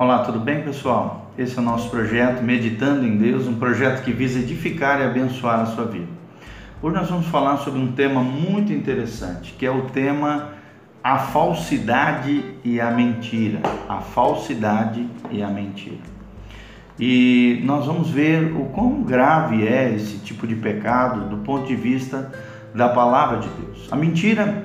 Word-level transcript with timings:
Olá, 0.00 0.20
tudo 0.20 0.38
bem, 0.38 0.62
pessoal? 0.62 1.32
Esse 1.36 1.58
é 1.58 1.60
o 1.60 1.64
nosso 1.64 1.90
projeto 1.90 2.40
Meditando 2.40 3.04
em 3.04 3.16
Deus, 3.16 3.48
um 3.48 3.58
projeto 3.58 4.04
que 4.04 4.12
visa 4.12 4.38
edificar 4.38 5.00
e 5.00 5.02
abençoar 5.02 5.58
a 5.58 5.66
sua 5.66 5.86
vida. 5.86 6.06
Hoje 6.80 6.94
nós 6.94 7.10
vamos 7.10 7.26
falar 7.26 7.56
sobre 7.56 7.80
um 7.80 7.90
tema 7.90 8.22
muito 8.22 8.72
interessante, 8.72 9.52
que 9.58 9.66
é 9.66 9.70
o 9.72 9.86
tema 9.86 10.50
a 11.02 11.18
falsidade 11.18 12.44
e 12.62 12.80
a 12.80 12.92
mentira. 12.92 13.58
A 13.88 13.96
falsidade 13.96 15.04
e 15.32 15.42
a 15.42 15.48
mentira. 15.48 15.98
E 16.96 17.60
nós 17.64 17.84
vamos 17.84 18.08
ver 18.08 18.54
o 18.54 18.66
quão 18.66 19.02
grave 19.02 19.66
é 19.66 19.92
esse 19.92 20.18
tipo 20.18 20.46
de 20.46 20.54
pecado 20.54 21.28
do 21.28 21.38
ponto 21.38 21.66
de 21.66 21.74
vista 21.74 22.32
da 22.72 22.88
palavra 22.88 23.38
de 23.38 23.48
Deus. 23.48 23.88
A 23.90 23.96
mentira 23.96 24.62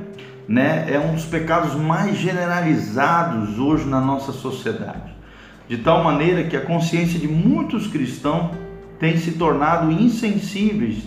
né, 0.48 0.86
é 0.88 1.00
um 1.00 1.16
dos 1.16 1.26
pecados 1.26 1.74
mais 1.74 2.18
generalizados 2.18 3.58
hoje 3.58 3.90
na 3.90 4.00
nossa 4.00 4.32
sociedade 4.32 5.23
de 5.68 5.78
tal 5.78 6.04
maneira 6.04 6.44
que 6.44 6.56
a 6.56 6.62
consciência 6.62 7.20
de 7.20 7.28
muitos 7.28 7.88
cristãos 7.88 8.52
tem 9.00 9.18
se 9.18 9.34
tornado 9.34 9.92
insensíveis 9.92 11.04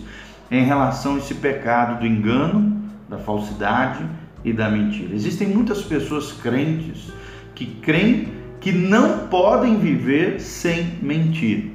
em 0.49 0.63
relação 0.63 1.15
a 1.15 1.17
esse 1.17 1.35
pecado 1.35 1.99
do 1.99 2.07
engano, 2.07 2.81
da 3.09 3.17
falsidade 3.17 4.05
e 4.43 4.53
da 4.53 4.69
mentira. 4.69 5.13
Existem 5.13 5.47
muitas 5.47 5.81
pessoas 5.83 6.31
crentes 6.31 7.11
que 7.55 7.65
creem 7.65 8.27
que 8.59 8.71
não 8.71 9.27
podem 9.27 9.77
viver 9.77 10.39
sem 10.39 10.85
mentir. 11.01 11.71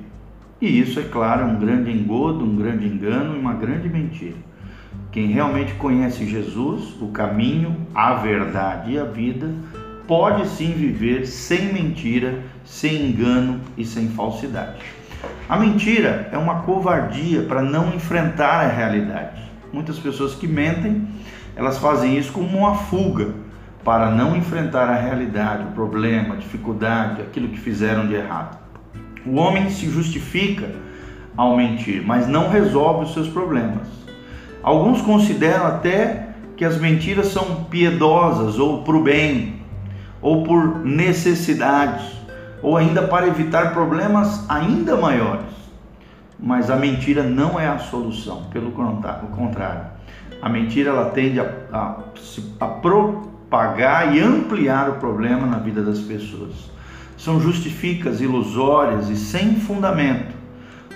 E 0.60 0.80
isso, 0.80 1.00
é 1.00 1.04
claro, 1.04 1.42
é 1.42 1.44
um 1.44 1.58
grande 1.58 1.90
engodo, 1.90 2.44
um 2.44 2.56
grande 2.56 2.86
engano 2.86 3.34
e 3.34 3.38
uma 3.38 3.54
grande 3.54 3.88
mentira. 3.88 4.36
Quem 5.10 5.26
realmente 5.26 5.74
conhece 5.74 6.26
Jesus, 6.26 6.94
o 7.00 7.08
caminho, 7.08 7.76
a 7.94 8.14
verdade 8.14 8.92
e 8.92 8.98
a 8.98 9.04
vida, 9.04 9.52
pode 10.06 10.46
sim 10.48 10.72
viver 10.72 11.26
sem 11.26 11.72
mentira, 11.72 12.42
sem 12.64 13.10
engano 13.10 13.60
e 13.76 13.84
sem 13.84 14.08
falsidade. 14.08 14.80
A 15.48 15.56
mentira 15.56 16.28
é 16.32 16.38
uma 16.38 16.62
covardia 16.62 17.42
para 17.42 17.62
não 17.62 17.94
enfrentar 17.94 18.64
a 18.64 18.68
realidade. 18.68 19.42
Muitas 19.72 19.98
pessoas 19.98 20.34
que 20.34 20.46
mentem, 20.46 21.06
elas 21.54 21.78
fazem 21.78 22.18
isso 22.18 22.32
como 22.32 22.58
uma 22.58 22.74
fuga 22.74 23.34
para 23.84 24.10
não 24.10 24.36
enfrentar 24.36 24.88
a 24.88 24.96
realidade, 24.96 25.64
o 25.64 25.72
problema, 25.72 26.34
a 26.34 26.38
dificuldade, 26.38 27.22
aquilo 27.22 27.48
que 27.48 27.58
fizeram 27.58 28.06
de 28.06 28.14
errado. 28.14 28.58
O 29.26 29.36
homem 29.36 29.70
se 29.70 29.88
justifica 29.88 30.68
ao 31.36 31.56
mentir, 31.56 32.02
mas 32.04 32.26
não 32.26 32.48
resolve 32.48 33.04
os 33.04 33.14
seus 33.14 33.28
problemas. 33.28 33.88
Alguns 34.62 35.00
consideram 35.00 35.66
até 35.66 36.28
que 36.56 36.64
as 36.64 36.78
mentiras 36.78 37.28
são 37.28 37.64
piedosas 37.64 38.58
ou 38.58 38.82
para 38.82 38.96
o 38.96 39.02
bem, 39.02 39.61
ou 40.22 40.44
por 40.44 40.78
necessidade, 40.84 42.04
ou 42.62 42.76
ainda 42.76 43.02
para 43.02 43.26
evitar 43.26 43.74
problemas 43.74 44.48
ainda 44.48 44.96
maiores. 44.96 45.50
Mas 46.38 46.70
a 46.70 46.76
mentira 46.76 47.22
não 47.22 47.58
é 47.58 47.66
a 47.66 47.78
solução, 47.78 48.44
pelo 48.44 48.70
contrário. 48.70 49.86
A 50.40 50.48
mentira 50.48 50.90
ela 50.90 51.10
tende 51.10 51.40
a, 51.40 51.52
a, 51.72 51.98
a 52.60 52.66
propagar 52.66 54.14
e 54.16 54.20
ampliar 54.20 54.88
o 54.88 54.94
problema 54.94 55.46
na 55.46 55.58
vida 55.58 55.82
das 55.82 56.00
pessoas. 56.00 56.70
São 57.16 57.40
justificas 57.40 58.20
ilusórias 58.20 59.08
e 59.08 59.16
sem 59.16 59.56
fundamento, 59.56 60.34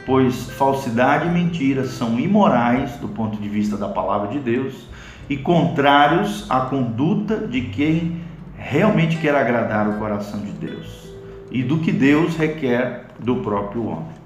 pois 0.05 0.51
falsidade 0.51 1.29
e 1.29 1.31
mentira 1.31 1.85
são 1.85 2.19
imorais 2.19 2.93
do 2.97 3.07
ponto 3.09 3.37
de 3.37 3.49
vista 3.49 3.77
da 3.77 3.89
palavra 3.89 4.29
de 4.29 4.39
Deus 4.41 4.89
e 5.29 5.37
contrários 5.37 6.45
à 6.51 6.61
conduta 6.61 7.37
de 7.37 7.63
quem 7.63 8.26
realmente 8.69 9.17
quer 9.19 9.35
agradar 9.35 9.89
o 9.89 9.93
coração 9.93 10.41
de 10.41 10.51
Deus 10.51 11.09
e 11.53 11.63
do 11.63 11.79
que 11.79 11.93
Deus 11.93 12.37
requer 12.37 13.07
do 13.21 13.37
próprio 13.37 13.87
homem. 13.87 14.17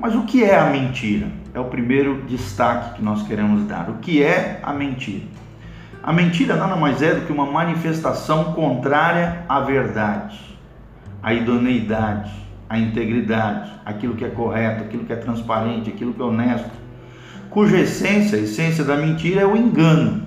Mas 0.00 0.14
o 0.14 0.22
que 0.22 0.42
é 0.42 0.58
a 0.58 0.70
mentira? 0.70 1.28
É 1.52 1.60
o 1.60 1.66
primeiro 1.66 2.22
destaque 2.26 2.96
que 2.96 3.02
nós 3.02 3.22
queremos 3.26 3.66
dar. 3.66 3.90
O 3.90 3.98
que 3.98 4.22
é 4.22 4.58
a 4.62 4.72
mentira? 4.72 5.26
A 6.02 6.12
mentira 6.12 6.56
nada 6.56 6.76
mais 6.76 7.02
é 7.02 7.14
do 7.14 7.26
que 7.26 7.32
uma 7.32 7.46
manifestação 7.46 8.54
contrária 8.54 9.44
à 9.48 9.60
verdade, 9.60 10.38
à 11.22 11.32
idoneidade, 11.34 12.32
à 12.68 12.78
integridade, 12.78 13.70
aquilo 13.84 14.14
que 14.14 14.24
é 14.24 14.30
correto, 14.30 14.82
aquilo 14.82 15.04
que 15.04 15.12
é 15.12 15.16
transparente, 15.16 15.90
aquilo 15.90 16.14
que 16.14 16.20
é 16.20 16.24
honesto, 16.24 16.70
cuja 17.50 17.78
essência, 17.78 18.38
a 18.38 18.42
essência 18.42 18.82
da 18.82 18.96
mentira 18.96 19.42
é 19.42 19.46
o 19.46 19.56
engano 19.56 20.22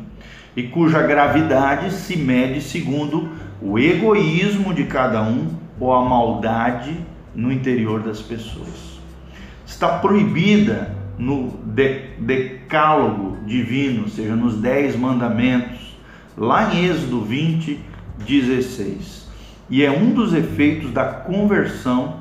e 0.56 0.64
cuja 0.64 1.02
gravidade 1.04 1.92
se 1.92 2.18
mede 2.18 2.62
segundo 2.62 3.37
o 3.62 3.78
egoísmo 3.80 4.74
de 4.74 4.86
cada 4.86 5.22
um 5.22 5.56
ou 5.80 5.94
a 5.94 6.04
maldade 6.04 6.98
no 7.34 7.52
interior 7.52 8.02
das 8.02 8.20
pessoas. 8.22 9.00
Está 9.66 10.00
proibida 10.00 10.96
no 11.18 11.60
decálogo 12.20 13.38
divino, 13.46 14.04
ou 14.04 14.10
seja, 14.10 14.36
nos 14.36 14.58
dez 14.58 14.96
mandamentos, 14.96 15.98
lá 16.38 16.74
em 16.74 16.86
Êxodo 16.86 17.22
20, 17.22 17.80
16. 18.26 19.28
E 19.70 19.84
é 19.84 19.92
um 19.92 20.12
dos 20.12 20.34
efeitos 20.34 20.92
da 20.92 21.06
conversão, 21.06 22.18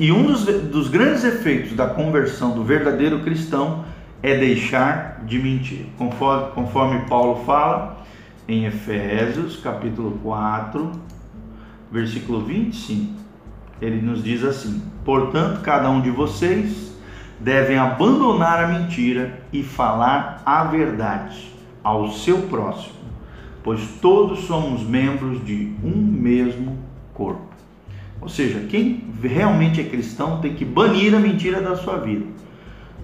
e 0.00 0.10
um 0.10 0.24
dos, 0.24 0.44
dos 0.44 0.88
grandes 0.88 1.22
efeitos 1.24 1.74
da 1.74 1.86
conversão 1.86 2.52
do 2.52 2.64
verdadeiro 2.64 3.20
cristão 3.20 3.84
é 4.22 4.36
deixar 4.38 5.22
de 5.26 5.38
mentir. 5.38 5.86
Conforme, 5.98 6.52
conforme 6.52 7.00
Paulo 7.00 7.44
fala 7.44 8.05
em 8.48 8.64
Efésios, 8.64 9.56
capítulo 9.56 10.18
4, 10.22 10.92
versículo 11.90 12.44
25, 12.44 13.12
ele 13.80 14.00
nos 14.00 14.22
diz 14.22 14.44
assim: 14.44 14.82
Portanto, 15.04 15.60
cada 15.62 15.90
um 15.90 16.00
de 16.00 16.10
vocês 16.10 16.94
devem 17.40 17.76
abandonar 17.76 18.64
a 18.64 18.68
mentira 18.68 19.42
e 19.52 19.62
falar 19.62 20.42
a 20.46 20.64
verdade 20.64 21.52
ao 21.82 22.10
seu 22.10 22.42
próximo, 22.42 22.94
pois 23.62 23.80
todos 24.00 24.44
somos 24.44 24.82
membros 24.82 25.44
de 25.44 25.74
um 25.82 25.96
mesmo 25.96 26.78
corpo. 27.12 27.44
Ou 28.20 28.28
seja, 28.28 28.60
quem 28.68 29.04
realmente 29.22 29.80
é 29.80 29.84
cristão 29.84 30.40
tem 30.40 30.54
que 30.54 30.64
banir 30.64 31.14
a 31.14 31.18
mentira 31.18 31.60
da 31.60 31.76
sua 31.76 31.98
vida 31.98 32.36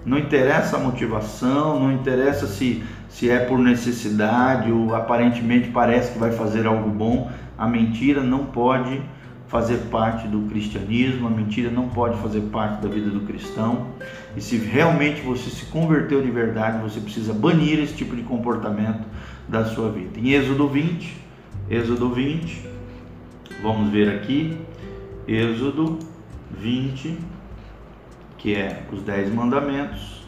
não 0.05 0.19
interessa 0.19 0.77
a 0.77 0.81
motivação, 0.81 1.79
não 1.79 1.93
interessa 1.93 2.47
se, 2.47 2.83
se 3.12 3.28
é 3.28 3.41
por 3.41 3.59
necessidade 3.59 4.73
ou 4.73 4.95
aparentemente 4.95 5.69
parece 5.69 6.12
que 6.12 6.19
vai 6.19 6.33
fazer 6.33 6.67
algo 6.67 6.89
bom. 6.89 7.31
A 7.59 7.69
mentira 7.69 8.23
não 8.23 8.47
pode 8.47 9.03
fazer 9.49 9.77
parte 9.91 10.27
do 10.27 10.49
cristianismo, 10.49 11.27
a 11.27 11.31
mentira 11.31 11.71
não 11.71 11.91
pode 11.91 12.19
fazer 12.23 12.41
parte 12.50 12.81
da 12.81 12.89
vida 12.89 13.11
do 13.11 13.21
cristão. 13.21 13.89
E 14.34 14.41
se 14.41 14.56
realmente 14.56 15.21
você 15.21 15.50
se 15.50 15.67
converteu 15.67 16.23
de 16.23 16.31
verdade, 16.31 16.83
você 16.83 17.00
precisa 17.00 17.34
banir 17.34 17.78
esse 17.81 17.93
tipo 17.93 18.17
de 18.17 18.23
comportamento 18.23 19.06
da 19.47 19.67
sua 19.67 19.91
vida. 19.91 20.19
Em 20.19 20.31
Êxodo 20.31 20.67
20, 20.67 21.15
Êxodo 21.69 22.09
20, 22.09 22.67
vamos 23.62 23.91
ver 23.91 24.09
aqui, 24.09 24.56
Êxodo 25.29 25.99
20, 26.59 27.19
que 28.39 28.55
é 28.55 28.84
os 28.91 29.03
dez 29.03 29.33
mandamentos. 29.33 30.22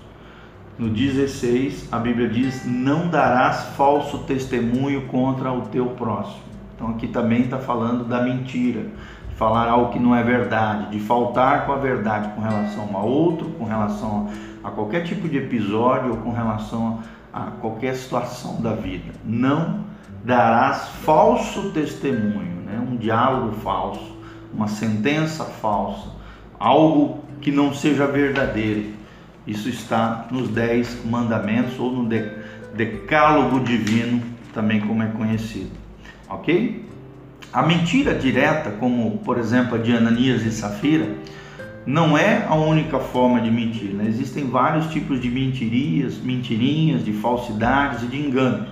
No 0.76 0.90
16, 0.90 1.88
a 1.92 1.98
Bíblia 1.98 2.28
diz: 2.28 2.66
Não 2.66 3.08
darás 3.08 3.62
falso 3.76 4.18
testemunho 4.24 5.02
contra 5.06 5.52
o 5.52 5.62
teu 5.62 5.86
próximo. 5.86 6.42
Então, 6.74 6.88
aqui 6.88 7.06
também 7.06 7.42
está 7.42 7.58
falando 7.58 8.04
da 8.04 8.20
mentira, 8.22 8.86
de 9.28 9.34
falar 9.36 9.68
algo 9.68 9.92
que 9.92 10.00
não 10.00 10.14
é 10.14 10.22
verdade, 10.24 10.90
de 10.90 10.98
faltar 10.98 11.64
com 11.64 11.72
a 11.72 11.76
verdade 11.76 12.34
com 12.34 12.40
relação 12.40 12.90
a 12.96 13.00
outro, 13.00 13.50
com 13.50 13.64
relação 13.64 14.28
a 14.64 14.70
qualquer 14.70 15.04
tipo 15.04 15.28
de 15.28 15.38
episódio 15.38 16.10
ou 16.10 16.16
com 16.16 16.32
relação 16.32 17.00
a 17.32 17.52
qualquer 17.60 17.94
situação 17.94 18.60
da 18.60 18.74
vida. 18.74 19.12
Não 19.24 19.84
darás 20.24 20.88
falso 21.04 21.70
testemunho, 21.70 22.62
né? 22.66 22.84
um 22.90 22.96
diálogo 22.96 23.52
falso, 23.56 24.16
uma 24.52 24.66
sentença 24.66 25.44
falsa, 25.44 26.08
algo 26.58 27.22
que 27.40 27.52
não 27.52 27.72
seja 27.72 28.06
verdadeiro. 28.06 29.03
Isso 29.46 29.68
está 29.68 30.26
nos 30.30 30.48
dez 30.48 31.04
mandamentos 31.04 31.78
ou 31.78 31.92
no 31.92 32.08
decálogo 32.74 33.60
divino, 33.60 34.22
também 34.52 34.80
como 34.80 35.02
é 35.02 35.06
conhecido. 35.08 35.70
Ok? 36.28 36.88
A 37.52 37.62
mentira 37.62 38.14
direta, 38.14 38.70
como 38.72 39.18
por 39.18 39.38
exemplo 39.38 39.76
a 39.76 39.78
de 39.78 39.94
Ananias 39.94 40.42
e 40.44 40.50
Safira, 40.50 41.08
não 41.86 42.16
é 42.16 42.46
a 42.48 42.54
única 42.54 42.98
forma 42.98 43.40
de 43.40 43.50
mentir. 43.50 43.90
Né? 43.90 44.06
Existem 44.08 44.48
vários 44.48 44.86
tipos 44.88 45.20
de 45.20 45.28
mentirias, 45.28 46.18
mentirinhas, 46.18 47.04
de 47.04 47.12
falsidades 47.12 48.02
e 48.02 48.06
de 48.06 48.16
enganos. 48.16 48.68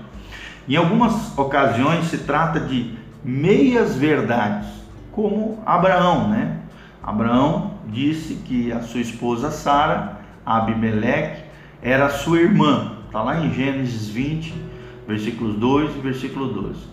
Em 0.68 0.76
algumas 0.76 1.36
ocasiões 1.36 2.06
se 2.06 2.18
trata 2.18 2.60
de 2.60 2.94
meias 3.24 3.96
verdades, 3.96 4.68
como 5.10 5.62
Abraão, 5.66 6.28
né? 6.28 6.58
Abraão 7.02 7.74
disse 7.88 8.34
que 8.34 8.72
a 8.72 8.80
sua 8.80 9.00
esposa 9.00 9.50
Sara, 9.50 10.20
Abimeleque, 10.44 11.44
era 11.80 12.08
sua 12.10 12.40
irmã. 12.40 12.98
Está 13.06 13.22
lá 13.22 13.44
em 13.44 13.52
Gênesis 13.52 14.08
20, 14.08 14.54
versículos 15.06 15.56
2 15.56 15.96
e 15.96 16.00
versículo 16.00 16.48
12. 16.48 16.92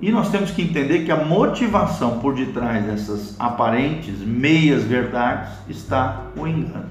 E 0.00 0.12
nós 0.12 0.30
temos 0.30 0.50
que 0.50 0.62
entender 0.62 1.04
que 1.04 1.10
a 1.10 1.24
motivação 1.24 2.20
por 2.20 2.34
detrás 2.34 2.84
dessas 2.84 3.34
aparentes 3.38 4.20
meias 4.20 4.84
verdades 4.84 5.50
está 5.68 6.26
o 6.36 6.46
engano. 6.46 6.90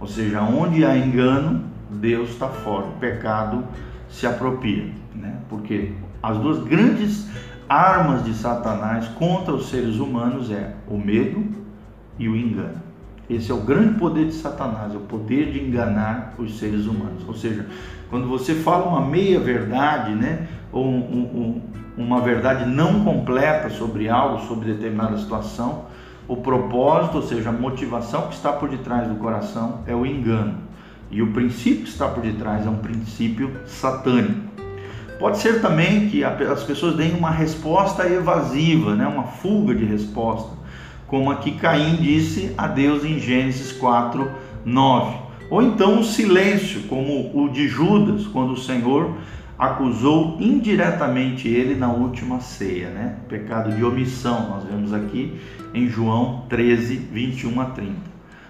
Ou 0.00 0.08
seja, 0.08 0.42
onde 0.42 0.84
há 0.84 0.96
engano, 0.96 1.64
Deus 1.88 2.30
está 2.30 2.48
fora, 2.48 2.86
o 2.86 2.92
pecado 2.92 3.64
se 4.08 4.26
apropria, 4.26 4.90
né? 5.14 5.36
Porque 5.48 5.92
as 6.22 6.38
duas 6.38 6.64
grandes 6.64 7.28
armas 7.68 8.24
de 8.24 8.34
Satanás 8.34 9.06
contra 9.08 9.54
os 9.54 9.68
seres 9.68 9.96
humanos 9.96 10.50
é 10.50 10.74
o 10.88 10.98
medo 10.98 11.44
e 12.18 12.28
o 12.28 12.36
engano. 12.36 12.80
Esse 13.30 13.50
é 13.50 13.54
o 13.54 13.60
grande 13.60 13.98
poder 13.98 14.26
de 14.26 14.34
Satanás, 14.34 14.94
é 14.94 14.96
o 14.96 15.00
poder 15.00 15.52
de 15.52 15.62
enganar 15.62 16.34
os 16.38 16.58
seres 16.58 16.86
humanos. 16.86 17.22
Ou 17.26 17.34
seja, 17.34 17.66
quando 18.10 18.28
você 18.28 18.54
fala 18.54 18.86
uma 18.86 19.00
meia 19.00 19.40
verdade, 19.40 20.14
né, 20.14 20.48
ou 20.70 20.86
um, 20.86 20.98
um, 20.98 21.62
uma 21.96 22.20
verdade 22.20 22.68
não 22.68 23.04
completa 23.04 23.70
sobre 23.70 24.08
algo, 24.08 24.46
sobre 24.46 24.72
determinada 24.72 25.16
situação, 25.16 25.86
o 26.28 26.36
propósito, 26.36 27.16
ou 27.16 27.22
seja, 27.22 27.50
a 27.50 27.52
motivação 27.52 28.28
que 28.28 28.34
está 28.34 28.52
por 28.52 28.68
detrás 28.68 29.08
do 29.08 29.16
coração 29.16 29.80
é 29.86 29.94
o 29.94 30.06
engano. 30.06 30.54
E 31.10 31.20
o 31.20 31.32
princípio 31.32 31.84
que 31.84 31.90
está 31.90 32.08
por 32.08 32.22
detrás 32.22 32.66
é 32.66 32.70
um 32.70 32.78
princípio 32.78 33.50
satânico. 33.66 34.40
Pode 35.18 35.38
ser 35.38 35.60
também 35.60 36.08
que 36.08 36.24
as 36.24 36.64
pessoas 36.64 36.96
deem 36.96 37.14
uma 37.14 37.30
resposta 37.30 38.08
evasiva, 38.08 38.94
né? 38.94 39.06
uma 39.06 39.24
fuga 39.24 39.74
de 39.74 39.84
resposta, 39.84 40.50
como 41.12 41.30
aqui 41.30 41.52
Caim 41.52 41.96
disse 41.96 42.54
a 42.56 42.66
Deus 42.66 43.04
em 43.04 43.18
Gênesis 43.18 43.70
4, 43.72 44.30
9. 44.64 45.18
Ou 45.50 45.60
então 45.60 46.00
o 46.00 46.04
silêncio, 46.04 46.84
como 46.84 47.30
o 47.38 47.50
de 47.50 47.68
Judas, 47.68 48.26
quando 48.28 48.54
o 48.54 48.56
Senhor 48.56 49.14
acusou 49.58 50.38
indiretamente 50.40 51.48
ele 51.48 51.74
na 51.74 51.92
última 51.92 52.40
ceia, 52.40 52.88
né? 52.88 53.16
Pecado 53.28 53.76
de 53.76 53.84
omissão, 53.84 54.48
nós 54.48 54.64
vemos 54.64 54.94
aqui 54.94 55.38
em 55.74 55.86
João 55.86 56.46
13, 56.48 56.96
21 56.96 57.60
a 57.60 57.66
30. 57.66 57.92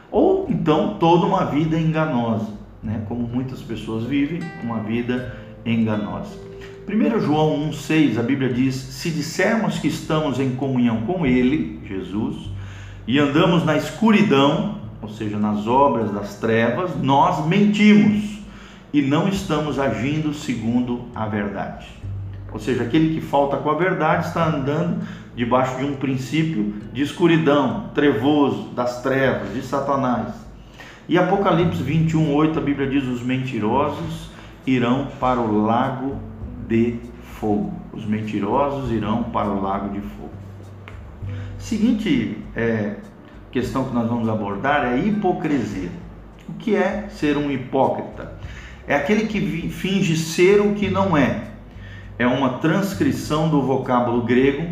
Ou 0.09 0.47
então 0.49 0.99
toda 1.01 1.27
uma 1.27 1.47
vida 1.47 1.77
enganosa, 1.77 2.53
né? 2.81 3.03
Como 3.09 3.27
muitas 3.27 3.61
pessoas 3.61 4.05
vivem, 4.05 4.39
uma 4.63 4.79
vida 4.79 5.37
enganosa. 5.67 6.52
1 6.89 7.21
João 7.21 7.71
1,6 7.71 8.19
a 8.19 8.23
Bíblia 8.23 8.53
diz: 8.53 8.75
Se 8.75 9.11
dissermos 9.11 9.79
que 9.79 9.87
estamos 9.87 10.41
em 10.41 10.51
comunhão 10.57 11.03
com 11.03 11.25
Ele, 11.25 11.81
Jesus, 11.87 12.51
e 13.07 13.19
andamos 13.19 13.65
na 13.65 13.77
escuridão, 13.77 14.81
ou 15.01 15.09
seja, 15.09 15.39
nas 15.39 15.67
obras 15.67 16.11
das 16.13 16.37
trevas, 16.39 16.91
nós 17.01 17.47
mentimos 17.47 18.39
e 18.93 19.01
não 19.01 19.29
estamos 19.29 19.79
agindo 19.79 20.35
segundo 20.35 21.05
a 21.15 21.27
verdade. 21.27 21.87
Ou 22.53 22.59
seja, 22.59 22.83
aquele 22.83 23.15
que 23.15 23.21
falta 23.21 23.57
com 23.57 23.71
a 23.71 23.75
verdade 23.75 24.27
está 24.27 24.49
andando 24.49 25.07
debaixo 25.35 25.79
de 25.79 25.85
um 25.85 25.95
princípio 25.95 26.75
de 26.93 27.01
escuridão, 27.01 27.91
trevoso, 27.95 28.71
das 28.75 29.03
trevas, 29.03 29.55
de 29.55 29.63
Satanás. 29.63 30.35
E 31.09 31.17
Apocalipse 31.17 31.83
21, 31.83 32.35
8, 32.35 32.59
a 32.59 32.63
Bíblia 32.63 32.89
diz: 32.89 33.05
os 33.05 33.23
mentirosos 33.23 34.31
irão 34.67 35.09
para 35.19 35.41
o 35.41 35.65
lago 35.65 36.32
de 36.73 36.97
fogo. 37.39 37.71
Os 37.93 38.07
mentirosos 38.07 38.91
irão 38.91 39.25
para 39.25 39.51
o 39.51 39.61
lago 39.61 39.91
de 39.91 40.01
fogo. 40.01 40.31
Seguinte 41.59 42.39
é, 42.57 42.97
questão 43.51 43.85
que 43.85 43.95
nós 43.95 44.09
vamos 44.09 44.29
abordar 44.29 44.87
é 44.87 44.99
hipocrisia. 44.99 45.91
O 46.49 46.55
que 46.55 46.75
é 46.75 47.09
ser 47.11 47.37
um 47.37 47.51
hipócrita? 47.51 48.33
É 48.87 48.95
aquele 48.95 49.27
que 49.27 49.69
finge 49.69 50.17
ser 50.17 50.61
o 50.61 50.75
que 50.75 50.89
não 50.89 51.17
é. 51.17 51.45
É 52.19 52.27
uma 52.27 52.55
transcrição 52.59 53.49
do 53.49 53.63
vocábulo 53.63 54.23
grego 54.23 54.67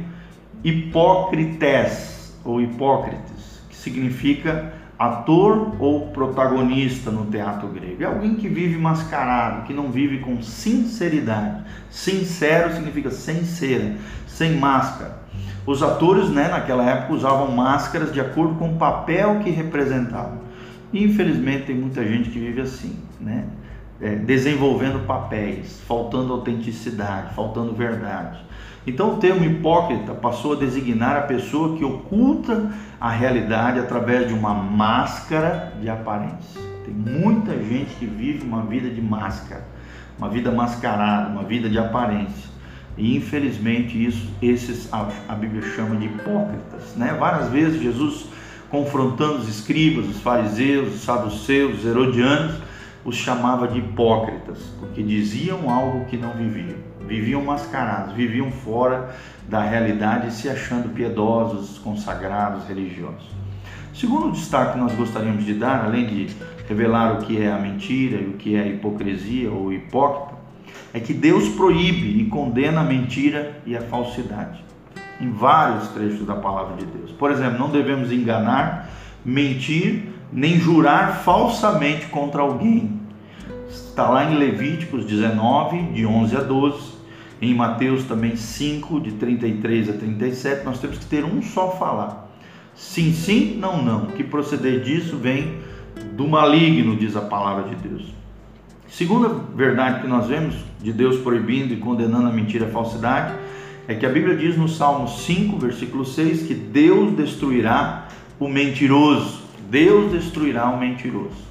hipócrites 0.64 2.38
ou 2.44 2.60
hipócrites, 2.60 3.62
que 3.68 3.76
significa 3.76 4.72
ator 5.00 5.76
ou 5.78 6.08
protagonista 6.08 7.10
no 7.10 7.24
teatro 7.24 7.68
grego. 7.68 8.02
É 8.02 8.04
alguém 8.04 8.34
que 8.34 8.46
vive 8.46 8.76
mascarado, 8.76 9.66
que 9.66 9.72
não 9.72 9.90
vive 9.90 10.18
com 10.18 10.42
sinceridade. 10.42 11.64
Sincero 11.88 12.74
significa 12.74 13.10
sem 13.10 13.42
cera, 13.42 13.96
sem 14.26 14.58
máscara. 14.58 15.22
Os 15.64 15.82
atores, 15.82 16.28
né, 16.28 16.48
naquela 16.48 16.84
época 16.84 17.14
usavam 17.14 17.50
máscaras 17.50 18.12
de 18.12 18.20
acordo 18.20 18.56
com 18.56 18.74
o 18.74 18.76
papel 18.76 19.40
que 19.42 19.48
representavam. 19.48 20.40
E, 20.92 21.02
infelizmente 21.02 21.64
tem 21.64 21.76
muita 21.76 22.04
gente 22.06 22.28
que 22.28 22.38
vive 22.38 22.60
assim, 22.60 22.98
né? 23.18 23.46
É, 24.00 24.14
desenvolvendo 24.16 25.06
papéis, 25.06 25.80
faltando 25.86 26.32
autenticidade, 26.32 27.34
faltando 27.34 27.74
verdade. 27.74 28.38
Então 28.86 29.14
o 29.14 29.16
termo 29.18 29.44
hipócrita 29.44 30.14
passou 30.14 30.54
a 30.54 30.56
designar 30.56 31.16
a 31.16 31.22
pessoa 31.22 31.76
que 31.76 31.84
oculta 31.84 32.72
a 32.98 33.10
realidade 33.10 33.78
através 33.78 34.26
de 34.26 34.32
uma 34.32 34.54
máscara 34.54 35.74
de 35.80 35.88
aparência. 35.88 36.60
Tem 36.84 36.94
muita 36.94 37.52
gente 37.62 37.94
que 37.96 38.06
vive 38.06 38.44
uma 38.44 38.62
vida 38.62 38.88
de 38.88 39.02
máscara, 39.02 39.66
uma 40.18 40.28
vida 40.28 40.50
mascarada, 40.50 41.28
uma 41.28 41.44
vida 41.44 41.68
de 41.68 41.78
aparência. 41.78 42.50
E 42.96 43.16
infelizmente 43.16 44.02
isso, 44.02 44.28
esses 44.40 44.92
a, 44.92 45.08
a 45.28 45.34
Bíblia 45.34 45.62
chama 45.62 45.96
de 45.96 46.06
hipócritas, 46.06 46.94
né? 46.96 47.14
Várias 47.18 47.48
vezes 47.48 47.80
Jesus 47.80 48.26
confrontando 48.70 49.38
os 49.38 49.48
escribas, 49.48 50.06
os 50.06 50.20
fariseus, 50.20 50.94
os 50.94 51.00
saduceus, 51.02 51.80
os 51.80 51.86
herodianos, 51.86 52.56
os 53.04 53.16
chamava 53.16 53.68
de 53.68 53.78
hipócritas, 53.78 54.58
porque 54.78 55.02
diziam 55.02 55.70
algo 55.70 56.04
que 56.06 56.16
não 56.16 56.32
viviam 56.32 56.90
viviam 57.10 57.42
mascarados, 57.42 58.14
viviam 58.14 58.52
fora 58.52 59.10
da 59.48 59.60
realidade, 59.64 60.32
se 60.32 60.48
achando 60.48 60.94
piedosos, 60.94 61.76
consagrados, 61.78 62.68
religiosos. 62.68 63.28
Segundo 63.92 64.30
destaque 64.30 64.74
que 64.74 64.78
nós 64.78 64.94
gostaríamos 64.94 65.44
de 65.44 65.54
dar, 65.54 65.84
além 65.84 66.06
de 66.06 66.28
revelar 66.68 67.14
o 67.14 67.18
que 67.18 67.42
é 67.42 67.50
a 67.50 67.58
mentira 67.58 68.20
e 68.20 68.26
o 68.28 68.34
que 68.34 68.54
é 68.54 68.60
a 68.60 68.66
hipocrisia 68.66 69.50
ou 69.50 69.72
hipócrita, 69.72 70.38
é 70.94 71.00
que 71.00 71.12
Deus 71.12 71.48
proíbe 71.48 72.20
e 72.20 72.26
condena 72.26 72.82
a 72.82 72.84
mentira 72.84 73.60
e 73.66 73.76
a 73.76 73.80
falsidade. 73.82 74.64
Em 75.20 75.32
vários 75.32 75.88
trechos 75.88 76.24
da 76.24 76.36
palavra 76.36 76.76
de 76.76 76.86
Deus. 76.86 77.10
Por 77.10 77.32
exemplo, 77.32 77.58
não 77.58 77.70
devemos 77.70 78.12
enganar, 78.12 78.88
mentir, 79.24 80.08
nem 80.32 80.58
jurar 80.58 81.18
falsamente 81.24 82.06
contra 82.06 82.40
alguém. 82.40 82.89
Está 83.90 84.08
lá 84.08 84.30
em 84.30 84.38
Levíticos 84.38 85.04
19, 85.04 85.82
de 85.92 86.06
11 86.06 86.36
a 86.36 86.40
12, 86.40 86.80
em 87.42 87.52
Mateus 87.52 88.04
também 88.04 88.36
5, 88.36 89.00
de 89.00 89.10
33 89.12 89.90
a 89.90 89.92
37, 89.94 90.64
nós 90.64 90.78
temos 90.78 90.96
que 90.96 91.06
ter 91.06 91.24
um 91.24 91.42
só 91.42 91.72
falar. 91.72 92.30
Sim, 92.72 93.12
sim, 93.12 93.56
não, 93.58 93.82
não. 93.82 94.06
Que 94.06 94.22
proceder 94.22 94.84
disso 94.84 95.16
vem 95.16 95.58
do 96.12 96.28
maligno, 96.28 96.94
diz 96.94 97.16
a 97.16 97.20
palavra 97.20 97.68
de 97.68 97.88
Deus. 97.88 98.14
Segunda 98.88 99.28
verdade 99.56 100.02
que 100.02 100.06
nós 100.06 100.28
vemos 100.28 100.54
de 100.80 100.92
Deus 100.92 101.18
proibindo 101.18 101.74
e 101.74 101.76
condenando 101.76 102.28
a 102.28 102.32
mentira 102.32 102.66
e 102.66 102.68
a 102.68 102.72
falsidade 102.72 103.34
é 103.88 103.94
que 103.96 104.06
a 104.06 104.08
Bíblia 104.08 104.36
diz 104.36 104.56
no 104.56 104.68
Salmo 104.68 105.08
5, 105.08 105.58
versículo 105.58 106.04
6, 106.06 106.46
que 106.46 106.54
Deus 106.54 107.12
destruirá 107.16 108.06
o 108.38 108.48
mentiroso. 108.48 109.42
Deus 109.68 110.12
destruirá 110.12 110.70
o 110.70 110.78
mentiroso. 110.78 111.49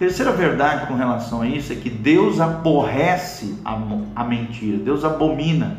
Terceira 0.00 0.32
verdade 0.32 0.86
com 0.86 0.94
relação 0.94 1.42
a 1.42 1.46
isso 1.46 1.74
é 1.74 1.76
que 1.76 1.90
Deus 1.90 2.40
aborrece 2.40 3.58
a, 3.62 3.78
a 4.16 4.24
mentira, 4.24 4.78
Deus 4.78 5.04
abomina. 5.04 5.76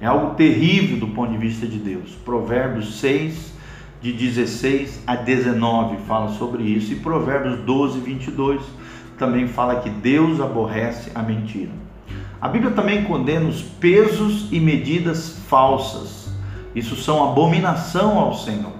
É 0.00 0.06
algo 0.06 0.36
terrível 0.36 0.98
do 0.98 1.08
ponto 1.08 1.32
de 1.32 1.36
vista 1.36 1.66
de 1.66 1.76
Deus. 1.76 2.12
Provérbios 2.24 3.00
6, 3.00 3.52
de 4.00 4.12
16 4.12 5.02
a 5.04 5.16
19 5.16 5.96
fala 6.06 6.28
sobre 6.34 6.62
isso, 6.62 6.92
e 6.92 6.94
Provérbios 7.00 7.58
12, 7.58 7.98
22 7.98 8.62
também 9.18 9.48
fala 9.48 9.80
que 9.80 9.90
Deus 9.90 10.40
aborrece 10.40 11.10
a 11.12 11.20
mentira. 11.20 11.72
A 12.40 12.46
Bíblia 12.46 12.70
também 12.70 13.02
condena 13.02 13.48
os 13.48 13.62
pesos 13.62 14.46
e 14.52 14.60
medidas 14.60 15.40
falsas. 15.48 16.32
Isso 16.72 16.94
são 16.94 17.32
abominação 17.32 18.16
ao 18.16 18.32
Senhor. 18.32 18.74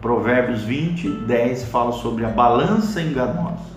Provérbios 0.00 0.62
20, 0.62 1.10
10 1.10 1.64
fala 1.64 1.92
sobre 1.92 2.24
a 2.24 2.30
balança 2.30 3.02
enganosa. 3.02 3.73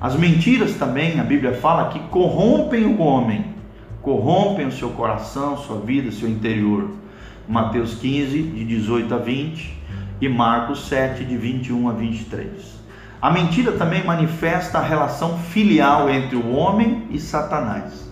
As 0.00 0.16
mentiras 0.16 0.76
também, 0.76 1.20
a 1.20 1.22
Bíblia 1.22 1.52
fala 1.52 1.90
que 1.90 1.98
corrompem 2.08 2.86
o 2.86 3.00
homem, 3.00 3.54
corrompem 4.00 4.66
o 4.66 4.72
seu 4.72 4.88
coração, 4.90 5.58
sua 5.58 5.78
vida, 5.78 6.10
seu 6.10 6.26
interior. 6.26 6.88
Mateus 7.46 7.96
15, 7.96 8.42
de 8.42 8.64
18 8.64 9.14
a 9.14 9.18
20 9.18 9.78
e 10.18 10.28
Marcos 10.28 10.88
7, 10.88 11.22
de 11.24 11.36
21 11.36 11.90
a 11.90 11.92
23. 11.92 12.80
A 13.20 13.30
mentira 13.30 13.72
também 13.72 14.02
manifesta 14.02 14.78
a 14.78 14.82
relação 14.82 15.36
filial 15.36 16.08
entre 16.08 16.36
o 16.36 16.50
homem 16.50 17.06
e 17.10 17.18
Satanás, 17.18 18.10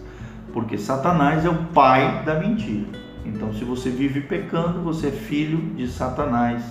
porque 0.52 0.76
Satanás 0.76 1.46
é 1.46 1.48
o 1.48 1.54
pai 1.72 2.22
da 2.26 2.34
mentira. 2.34 2.88
Então, 3.24 3.54
se 3.54 3.64
você 3.64 3.88
vive 3.88 4.20
pecando, 4.20 4.82
você 4.82 5.06
é 5.06 5.12
filho 5.12 5.58
de 5.74 5.88
Satanás. 5.88 6.62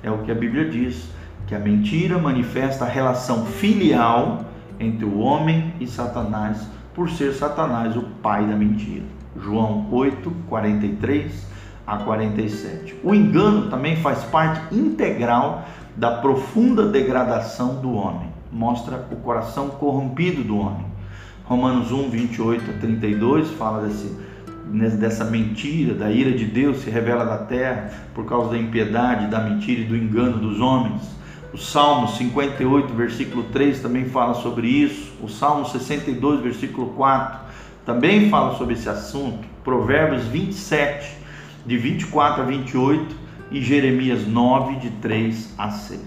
É 0.00 0.10
o 0.12 0.18
que 0.18 0.30
a 0.30 0.34
Bíblia 0.34 0.68
diz, 0.68 1.08
que 1.48 1.56
a 1.56 1.58
mentira 1.58 2.18
manifesta 2.18 2.84
a 2.84 2.88
relação 2.88 3.44
filial 3.46 4.44
entre 4.80 5.04
o 5.04 5.18
homem 5.18 5.74
e 5.78 5.86
Satanás, 5.86 6.66
por 6.94 7.10
ser 7.10 7.34
Satanás 7.34 7.96
o 7.96 8.02
pai 8.22 8.46
da 8.46 8.56
mentira. 8.56 9.04
João 9.40 9.86
8, 9.92 10.30
43 10.48 11.46
a 11.86 11.98
47. 11.98 12.96
O 13.04 13.14
engano 13.14 13.70
também 13.70 13.96
faz 13.96 14.24
parte 14.24 14.74
integral 14.74 15.64
da 15.96 16.16
profunda 16.18 16.86
degradação 16.86 17.76
do 17.76 17.92
homem. 17.92 18.28
Mostra 18.50 19.06
o 19.12 19.16
coração 19.16 19.68
corrompido 19.68 20.42
do 20.42 20.58
homem. 20.58 20.86
Romanos 21.44 21.92
1, 21.92 22.10
28 22.10 22.70
a 22.70 22.74
32 22.80 23.50
fala 23.50 23.86
desse, 23.86 24.16
dessa 24.96 25.24
mentira, 25.24 25.94
da 25.94 26.10
ira 26.10 26.32
de 26.32 26.44
Deus 26.44 26.78
se 26.78 26.90
revela 26.90 27.24
da 27.24 27.38
terra 27.38 27.90
por 28.14 28.24
causa 28.24 28.50
da 28.50 28.58
impiedade, 28.58 29.26
da 29.26 29.40
mentira 29.40 29.80
e 29.80 29.84
do 29.84 29.96
engano 29.96 30.38
dos 30.38 30.60
homens. 30.60 31.02
O 31.52 31.58
Salmo 31.58 32.06
58, 32.06 32.94
versículo 32.94 33.42
3 33.44 33.80
também 33.80 34.04
fala 34.04 34.34
sobre 34.34 34.68
isso. 34.68 35.12
O 35.20 35.28
Salmo 35.28 35.66
62, 35.66 36.40
versículo 36.40 36.90
4 36.90 37.40
também 37.84 38.30
fala 38.30 38.56
sobre 38.56 38.74
esse 38.74 38.88
assunto. 38.88 39.48
Provérbios 39.64 40.24
27, 40.24 41.16
de 41.66 41.76
24 41.76 42.42
a 42.42 42.46
28 42.46 43.16
e 43.50 43.60
Jeremias 43.60 44.26
9, 44.26 44.76
de 44.76 44.90
3 44.90 45.54
a 45.58 45.70
6. 45.70 46.00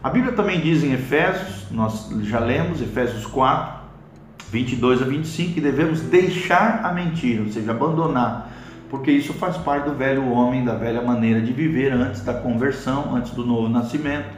A 0.00 0.10
Bíblia 0.10 0.32
também 0.32 0.60
diz 0.60 0.84
em 0.84 0.92
Efésios, 0.92 1.66
nós 1.72 2.08
já 2.22 2.38
lemos 2.38 2.80
Efésios 2.80 3.26
4, 3.26 3.80
22 4.52 5.02
a 5.02 5.04
25, 5.04 5.54
que 5.54 5.60
devemos 5.60 6.00
deixar 6.02 6.84
a 6.84 6.92
mentira, 6.92 7.42
ou 7.42 7.50
seja, 7.50 7.72
abandonar, 7.72 8.52
porque 8.90 9.10
isso 9.10 9.32
faz 9.34 9.56
parte 9.56 9.88
do 9.88 9.94
velho 9.94 10.30
homem, 10.30 10.64
da 10.64 10.74
velha 10.74 11.02
maneira 11.02 11.40
de 11.40 11.52
viver 11.52 11.92
antes 11.92 12.22
da 12.22 12.34
conversão, 12.34 13.14
antes 13.14 13.32
do 13.32 13.44
novo 13.44 13.68
nascimento. 13.68 14.28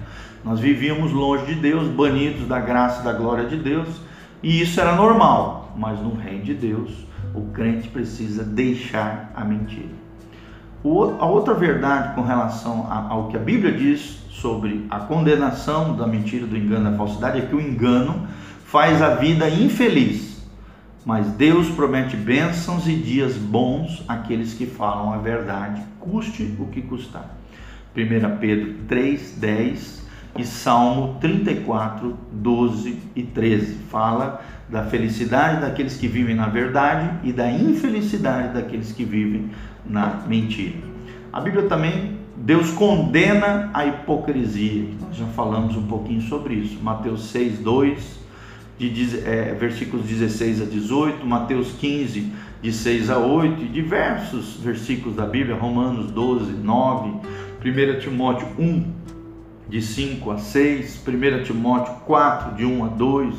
Nós 0.45 0.61
vivíamos 0.61 1.12
longe 1.12 1.47
de 1.47 1.55
Deus, 1.55 1.88
banidos 1.88 2.47
da 2.47 2.61
graça 2.61 3.02
e 3.02 3.05
da 3.05 3.12
glória 3.12 3.47
de 3.47 3.57
Deus, 3.57 3.88
e 4.43 4.61
isso 4.61 4.81
era 4.81 4.95
normal, 4.95 5.73
mas 5.76 6.00
no 6.00 6.14
reino 6.14 6.45
de 6.45 6.55
Deus, 6.55 7.07
o 7.35 7.43
crente 7.52 7.88
precisa 7.88 8.45
deixar 8.45 9.33
a 9.35 9.45
mentira. 9.45 9.88
a 10.85 11.26
outra 11.26 11.55
verdade 11.55 12.14
com 12.14 12.23
relação 12.23 12.87
ao 12.90 13.28
que 13.28 13.37
a 13.37 13.40
Bíblia 13.40 13.73
diz 13.73 14.23
sobre 14.31 14.87
a 14.88 15.00
condenação 15.00 15.97
da 15.97 16.07
mentira, 16.07 16.47
do 16.47 16.57
engano, 16.57 16.90
da 16.90 16.97
falsidade, 16.97 17.38
é 17.38 17.43
que 17.43 17.55
o 17.55 17.61
engano 17.61 18.26
faz 18.64 19.02
a 19.02 19.14
vida 19.14 19.49
infeliz, 19.49 20.27
mas 21.08 21.26
Deus 21.28 21.70
promete 21.70 22.18
bênçãos 22.18 22.86
e 22.86 22.94
dias 22.94 23.34
bons 23.34 24.04
àqueles 24.06 24.52
que 24.52 24.66
falam 24.66 25.10
a 25.10 25.16
verdade, 25.16 25.82
custe 25.98 26.54
o 26.58 26.66
que 26.66 26.82
custar. 26.82 27.34
1 27.96 28.36
Pedro 28.36 28.74
3, 28.86 29.38
10 29.38 30.06
e 30.38 30.44
Salmo 30.44 31.16
34, 31.18 32.14
12 32.30 32.98
e 33.16 33.22
13 33.22 33.76
fala 33.90 34.44
da 34.68 34.84
felicidade 34.84 35.62
daqueles 35.62 35.96
que 35.96 36.06
vivem 36.06 36.34
na 36.34 36.48
verdade 36.48 37.26
e 37.26 37.32
da 37.32 37.50
infelicidade 37.50 38.52
daqueles 38.52 38.92
que 38.92 39.02
vivem 39.02 39.50
na 39.86 40.24
mentira. 40.28 40.76
A 41.32 41.40
Bíblia 41.40 41.66
também 41.70 42.18
Deus 42.36 42.70
condena 42.72 43.70
a 43.72 43.86
hipocrisia. 43.86 44.90
Nós 45.00 45.16
já 45.16 45.26
falamos 45.28 45.74
um 45.74 45.86
pouquinho 45.86 46.20
sobre 46.20 46.52
isso. 46.52 46.78
Mateus 46.82 47.30
6, 47.30 47.60
2 47.60 48.17
de 48.78 49.18
é, 49.26 49.54
versículos 49.58 50.06
16 50.06 50.62
a 50.62 50.64
18, 50.64 51.26
Mateus 51.26 51.73
15, 51.73 52.32
de 52.62 52.73
6 52.73 53.11
a 53.11 53.18
8, 53.18 53.62
e 53.62 53.68
diversos 53.68 54.56
versículos 54.56 55.16
da 55.16 55.26
Bíblia, 55.26 55.56
Romanos 55.56 56.11
12, 56.12 56.52
9, 56.52 57.20
1 57.64 58.00
Timóteo 58.00 58.49
1, 58.58 58.92
de 59.68 59.82
5 59.82 60.30
a 60.30 60.38
6, 60.38 61.02
1 61.06 61.42
Timóteo 61.42 61.94
4, 62.06 62.56
de 62.56 62.64
1 62.64 62.85
a 62.85 62.88
2, 62.88 63.35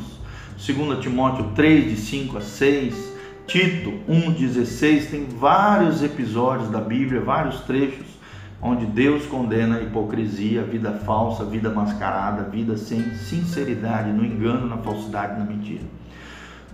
2 0.56 1.00
Timóteo 1.00 1.50
3, 1.54 1.90
de 1.90 1.96
5 1.96 2.38
a 2.38 2.40
6, 2.40 3.10
Tito 3.46 3.94
1, 4.06 4.32
16, 4.32 5.06
tem 5.10 5.26
vários 5.26 6.02
episódios 6.02 6.70
da 6.70 6.80
Bíblia, 6.80 7.20
vários 7.20 7.60
trechos 7.60 8.19
onde 8.62 8.84
Deus 8.86 9.26
condena 9.26 9.76
a 9.76 9.82
hipocrisia, 9.82 10.60
a 10.60 10.64
vida 10.64 10.92
falsa, 10.92 11.42
a 11.42 11.46
vida 11.46 11.70
mascarada, 11.70 12.42
a 12.42 12.44
vida 12.44 12.76
sem 12.76 13.14
sinceridade, 13.14 14.12
no 14.12 14.24
engano, 14.24 14.66
na 14.66 14.76
falsidade, 14.76 15.38
na 15.38 15.44
mentira. 15.44 15.84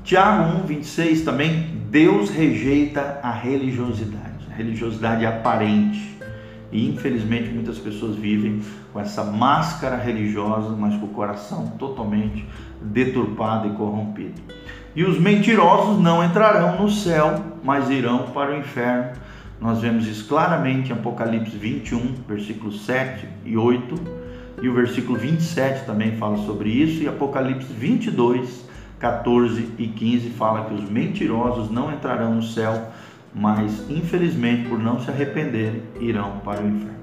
Tiago 0.02 0.58
1, 0.64 0.66
26 0.66 1.22
também, 1.22 1.80
Deus 1.90 2.30
rejeita 2.30 3.20
a 3.22 3.30
religiosidade, 3.30 4.46
a 4.50 4.54
religiosidade 4.54 5.26
aparente. 5.26 6.16
E 6.72 6.88
infelizmente 6.88 7.48
muitas 7.50 7.78
pessoas 7.78 8.16
vivem 8.16 8.60
com 8.92 9.00
essa 9.00 9.22
máscara 9.22 9.96
religiosa, 9.96 10.70
mas 10.70 10.96
com 10.96 11.06
o 11.06 11.10
coração 11.10 11.68
totalmente 11.78 12.44
deturpado 12.82 13.68
e 13.68 13.72
corrompido. 13.72 14.40
E 14.94 15.04
os 15.04 15.18
mentirosos 15.18 16.00
não 16.00 16.24
entrarão 16.24 16.82
no 16.82 16.90
céu, 16.90 17.42
mas 17.62 17.88
irão 17.90 18.30
para 18.32 18.52
o 18.52 18.58
inferno 18.58 19.12
nós 19.60 19.80
vemos 19.80 20.06
isso 20.06 20.26
claramente 20.26 20.90
em 20.90 20.92
Apocalipse 20.92 21.56
21, 21.56 22.14
versículos 22.28 22.84
7 22.84 23.26
e 23.44 23.56
8, 23.56 23.94
e 24.62 24.68
o 24.68 24.74
versículo 24.74 25.18
27 25.18 25.84
também 25.84 26.16
fala 26.16 26.38
sobre 26.38 26.70
isso, 26.70 27.02
e 27.02 27.08
Apocalipse 27.08 27.72
22, 27.72 28.64
14 28.98 29.68
e 29.78 29.86
15 29.88 30.30
fala 30.30 30.64
que 30.64 30.74
os 30.74 30.88
mentirosos 30.88 31.70
não 31.70 31.92
entrarão 31.92 32.34
no 32.34 32.42
céu, 32.42 32.90
mas 33.34 33.90
infelizmente 33.90 34.68
por 34.68 34.78
não 34.78 35.00
se 35.00 35.10
arrependerem 35.10 35.82
irão 36.00 36.40
para 36.44 36.62
o 36.62 36.68
inferno. 36.68 36.96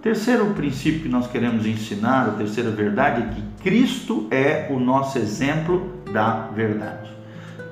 Terceiro 0.00 0.46
princípio 0.54 1.00
que 1.00 1.08
nós 1.08 1.26
queremos 1.26 1.66
ensinar, 1.66 2.28
a 2.28 2.32
terceira 2.32 2.70
verdade, 2.70 3.22
é 3.22 3.26
que 3.34 3.42
Cristo 3.62 4.28
é 4.30 4.68
o 4.70 4.78
nosso 4.78 5.18
exemplo 5.18 5.92
da 6.12 6.46
verdade. 6.54 7.17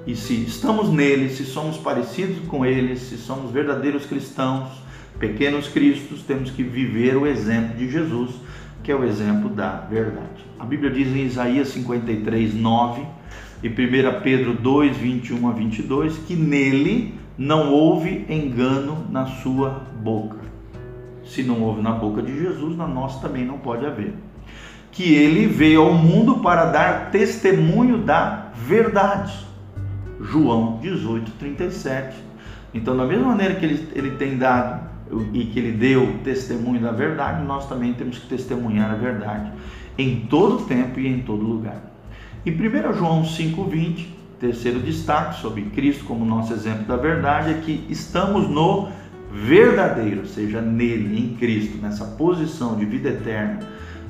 E 0.06 0.14
se 0.14 0.34
estamos 0.34 0.88
nele, 0.88 1.28
se 1.30 1.44
somos 1.44 1.76
parecidos 1.78 2.46
com 2.46 2.64
ele, 2.64 2.96
se 2.96 3.16
somos 3.16 3.50
verdadeiros 3.50 4.06
cristãos, 4.06 4.68
pequenos 5.18 5.66
cristos, 5.66 6.22
temos 6.22 6.50
que 6.50 6.62
viver 6.62 7.16
o 7.16 7.26
exemplo 7.26 7.76
de 7.76 7.90
Jesus, 7.90 8.30
que 8.84 8.92
é 8.92 8.94
o 8.94 9.04
exemplo 9.04 9.48
da 9.48 9.80
verdade. 9.90 10.46
A 10.60 10.64
Bíblia 10.64 10.90
diz 10.90 11.08
em 11.08 11.26
Isaías 11.26 11.68
53, 11.68 12.54
9 12.54 13.02
e 13.64 13.68
1 13.68 13.72
Pedro 14.22 14.54
2, 14.54 14.96
21 14.96 15.48
a 15.48 15.52
22 15.52 16.18
que 16.18 16.36
nele 16.36 17.18
não 17.36 17.72
houve 17.72 18.24
engano 18.28 19.06
na 19.10 19.26
sua 19.26 19.82
boca. 20.00 20.38
Se 21.24 21.42
não 21.42 21.62
houve 21.62 21.82
na 21.82 21.90
boca 21.90 22.22
de 22.22 22.38
Jesus, 22.38 22.76
na 22.76 22.86
nossa 22.86 23.20
também 23.20 23.44
não 23.44 23.58
pode 23.58 23.84
haver. 23.84 24.14
Que 24.92 25.14
ele 25.14 25.46
veio 25.46 25.82
ao 25.82 25.92
mundo 25.92 26.38
para 26.38 26.66
dar 26.66 27.10
testemunho 27.10 27.98
da 27.98 28.52
verdade. 28.54 29.45
João 30.20 30.78
18, 30.80 31.32
37. 31.32 32.16
Então, 32.72 32.96
da 32.96 33.04
mesma 33.04 33.28
maneira 33.28 33.54
que 33.54 33.64
ele, 33.64 33.88
ele 33.94 34.10
tem 34.12 34.36
dado 34.36 34.86
e 35.32 35.44
que 35.44 35.58
ele 35.58 35.72
deu 35.72 36.18
testemunho 36.24 36.80
da 36.80 36.90
verdade, 36.90 37.44
nós 37.44 37.68
também 37.68 37.92
temos 37.94 38.18
que 38.18 38.26
testemunhar 38.26 38.90
a 38.90 38.94
verdade 38.94 39.52
em 39.96 40.26
todo 40.28 40.64
tempo 40.64 41.00
e 41.00 41.06
em 41.06 41.20
todo 41.20 41.42
lugar. 41.42 41.80
E 42.44 42.50
1 42.50 42.92
João 42.94 43.22
5,20, 43.22 44.06
terceiro 44.38 44.80
destaque 44.80 45.40
sobre 45.40 45.62
Cristo 45.62 46.04
como 46.04 46.24
nosso 46.24 46.52
exemplo 46.52 46.84
da 46.84 46.96
verdade, 46.96 47.50
é 47.50 47.54
que 47.54 47.84
estamos 47.88 48.48
no 48.48 48.88
verdadeiro, 49.32 50.20
ou 50.20 50.26
seja, 50.26 50.60
nele, 50.60 51.18
em 51.18 51.36
Cristo, 51.36 51.78
nessa 51.78 52.04
posição 52.04 52.76
de 52.76 52.84
vida 52.84 53.08
eterna, 53.08 53.60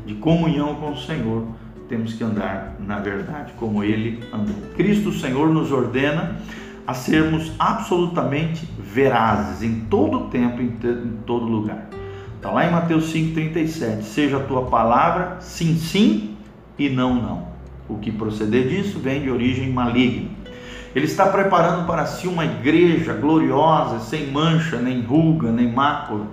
de 0.04 0.14
comunhão 0.14 0.74
com 0.76 0.92
o 0.92 0.96
Senhor 0.96 1.46
temos 1.88 2.14
que 2.14 2.24
andar 2.24 2.76
na 2.80 2.98
verdade, 2.98 3.52
como 3.58 3.82
ele 3.82 4.22
andou. 4.32 4.56
Cristo, 4.76 5.12
Senhor, 5.12 5.48
nos 5.48 5.72
ordena 5.72 6.36
a 6.86 6.94
sermos 6.94 7.52
absolutamente 7.58 8.68
verazes 8.78 9.62
em 9.62 9.80
todo 9.90 10.28
tempo, 10.30 10.62
em, 10.62 10.70
todo 11.26 11.44
lugar. 11.44 11.88
Está 12.36 12.50
lá 12.50 12.66
em 12.66 12.70
Mateus 12.70 13.12
5,37. 13.12 14.02
Seja 14.02 14.36
a 14.36 14.40
tua 14.40 14.66
palavra 14.66 15.38
sim, 15.40 15.76
sim 15.76 16.36
e 16.78 16.88
não, 16.88 17.14
não. 17.14 17.48
O 17.88 17.98
que 17.98 18.12
proceder 18.12 18.68
disso 18.68 18.98
vem 18.98 19.22
de 19.22 19.30
origem 19.30 19.70
maligna. 19.72 20.28
Ele 20.94 21.04
está 21.04 21.26
preparando 21.26 21.86
para 21.86 22.06
si 22.06 22.26
uma 22.26 22.44
igreja 22.44 23.12
gloriosa, 23.12 24.00
sem 24.00 24.30
mancha, 24.30 24.78
nem 24.78 25.02
ruga, 25.02 25.50
nem 25.50 25.70
mácula, 25.70 26.26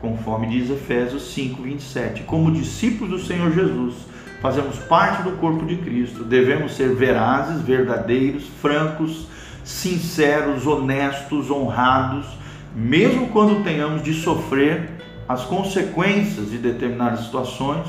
conforme 0.00 0.48
diz 0.48 0.70
Efésios 0.70 1.34
5:27. 1.34 2.24
Como 2.24 2.50
discípulos 2.50 3.20
do 3.20 3.26
Senhor 3.26 3.52
Jesus, 3.52 3.94
fazemos 4.40 4.78
parte 4.78 5.22
do 5.22 5.32
corpo 5.32 5.64
de 5.66 5.76
Cristo, 5.76 6.24
devemos 6.24 6.74
ser 6.74 6.94
verazes, 6.94 7.62
verdadeiros, 7.62 8.46
francos, 8.60 9.26
sinceros, 9.64 10.66
honestos, 10.66 11.50
honrados, 11.50 12.26
mesmo 12.74 13.28
quando 13.28 13.62
tenhamos 13.64 14.02
de 14.02 14.14
sofrer 14.14 14.90
as 15.28 15.44
consequências 15.44 16.50
de 16.50 16.58
determinadas 16.58 17.20
situações, 17.20 17.86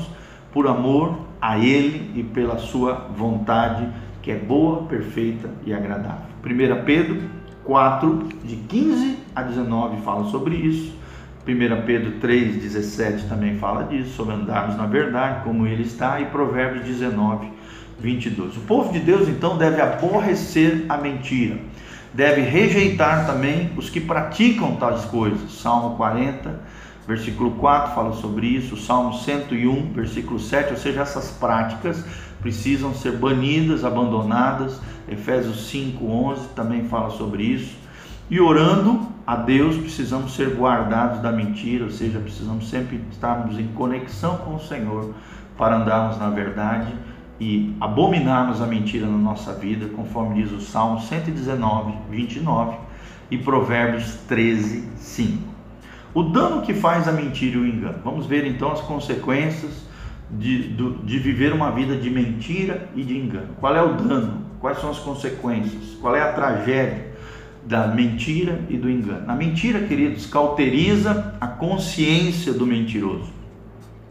por 0.52 0.66
amor 0.66 1.18
a 1.40 1.58
Ele 1.58 2.10
e 2.18 2.22
pela 2.22 2.58
Sua 2.58 3.06
vontade, 3.16 3.88
que 4.20 4.30
é 4.30 4.36
boa, 4.36 4.82
perfeita 4.82 5.48
e 5.64 5.72
agradável. 5.72 6.26
1 6.44 6.84
Pedro 6.84 7.22
4, 7.64 8.28
de 8.44 8.56
15 8.56 9.18
a 9.34 9.42
19, 9.42 10.02
fala 10.02 10.24
sobre 10.24 10.56
isso. 10.56 10.92
1 11.46 11.86
Pedro 11.86 12.12
3,17 12.20 13.28
também 13.28 13.56
fala 13.56 13.84
disso, 13.84 14.10
sobre 14.14 14.34
andarmos 14.34 14.76
na 14.76 14.86
verdade, 14.86 15.42
como 15.42 15.66
ele 15.66 15.82
está, 15.82 16.20
e 16.20 16.26
Provérbios 16.26 16.84
19, 16.84 17.48
22. 17.98 18.56
O 18.56 18.60
povo 18.60 18.92
de 18.92 19.00
Deus 19.00 19.28
então 19.28 19.56
deve 19.56 19.80
aborrecer 19.80 20.84
a 20.88 20.96
mentira. 20.96 21.58
deve 22.12 22.40
rejeitar 22.40 23.26
também 23.26 23.70
os 23.76 23.88
que 23.88 24.00
praticam 24.00 24.76
tais 24.76 25.04
coisas. 25.04 25.52
Salmo 25.52 25.96
40, 25.96 26.60
versículo 27.06 27.52
4 27.52 27.94
fala 27.94 28.12
sobre 28.14 28.46
isso, 28.46 28.76
Salmo 28.76 29.14
101, 29.14 29.92
versículo 29.92 30.38
7, 30.38 30.72
ou 30.72 30.76
seja, 30.76 31.00
essas 31.00 31.30
práticas 31.30 32.04
precisam 32.40 32.94
ser 32.94 33.12
banidas, 33.12 33.84
abandonadas. 33.84 34.80
Efésios 35.08 35.68
5, 35.68 36.04
11 36.04 36.48
também 36.48 36.84
fala 36.84 37.10
sobre 37.10 37.42
isso. 37.42 37.79
E 38.30 38.40
orando 38.40 39.08
a 39.26 39.34
Deus, 39.34 39.76
precisamos 39.76 40.36
ser 40.36 40.54
guardados 40.54 41.20
da 41.20 41.32
mentira, 41.32 41.84
ou 41.84 41.90
seja, 41.90 42.20
precisamos 42.20 42.70
sempre 42.70 43.00
estarmos 43.10 43.58
em 43.58 43.66
conexão 43.68 44.36
com 44.38 44.54
o 44.54 44.60
Senhor 44.60 45.12
para 45.58 45.76
andarmos 45.76 46.16
na 46.16 46.30
verdade 46.30 46.94
e 47.40 47.74
abominarmos 47.80 48.62
a 48.62 48.66
mentira 48.66 49.06
na 49.06 49.18
nossa 49.18 49.52
vida, 49.52 49.88
conforme 49.88 50.40
diz 50.40 50.52
o 50.52 50.60
Salmo 50.60 51.00
119, 51.00 51.92
29 52.08 52.76
e 53.32 53.38
Provérbios 53.38 54.14
13, 54.28 54.88
5. 54.96 55.42
O 56.14 56.22
dano 56.22 56.62
que 56.62 56.72
faz 56.72 57.08
a 57.08 57.12
mentira 57.12 57.56
e 57.56 57.60
o 57.60 57.66
engano. 57.66 57.98
Vamos 58.04 58.26
ver 58.26 58.46
então 58.46 58.70
as 58.70 58.80
consequências 58.80 59.84
de, 60.30 60.68
de 60.72 61.18
viver 61.18 61.52
uma 61.52 61.72
vida 61.72 61.96
de 61.96 62.08
mentira 62.08 62.88
e 62.94 63.02
de 63.02 63.18
engano. 63.18 63.48
Qual 63.58 63.74
é 63.74 63.82
o 63.82 63.94
dano? 63.94 64.44
Quais 64.60 64.78
são 64.78 64.90
as 64.90 64.98
consequências? 65.00 65.96
Qual 66.00 66.14
é 66.14 66.22
a 66.22 66.32
tragédia 66.32 67.09
da 67.66 67.86
mentira 67.88 68.60
e 68.68 68.76
do 68.76 68.90
engano? 68.90 69.24
A 69.28 69.34
mentira, 69.34 69.80
queridos, 69.80 70.26
cauteriza 70.26 71.34
a 71.40 71.46
consciência 71.46 72.52
do 72.52 72.66
mentiroso, 72.66 73.32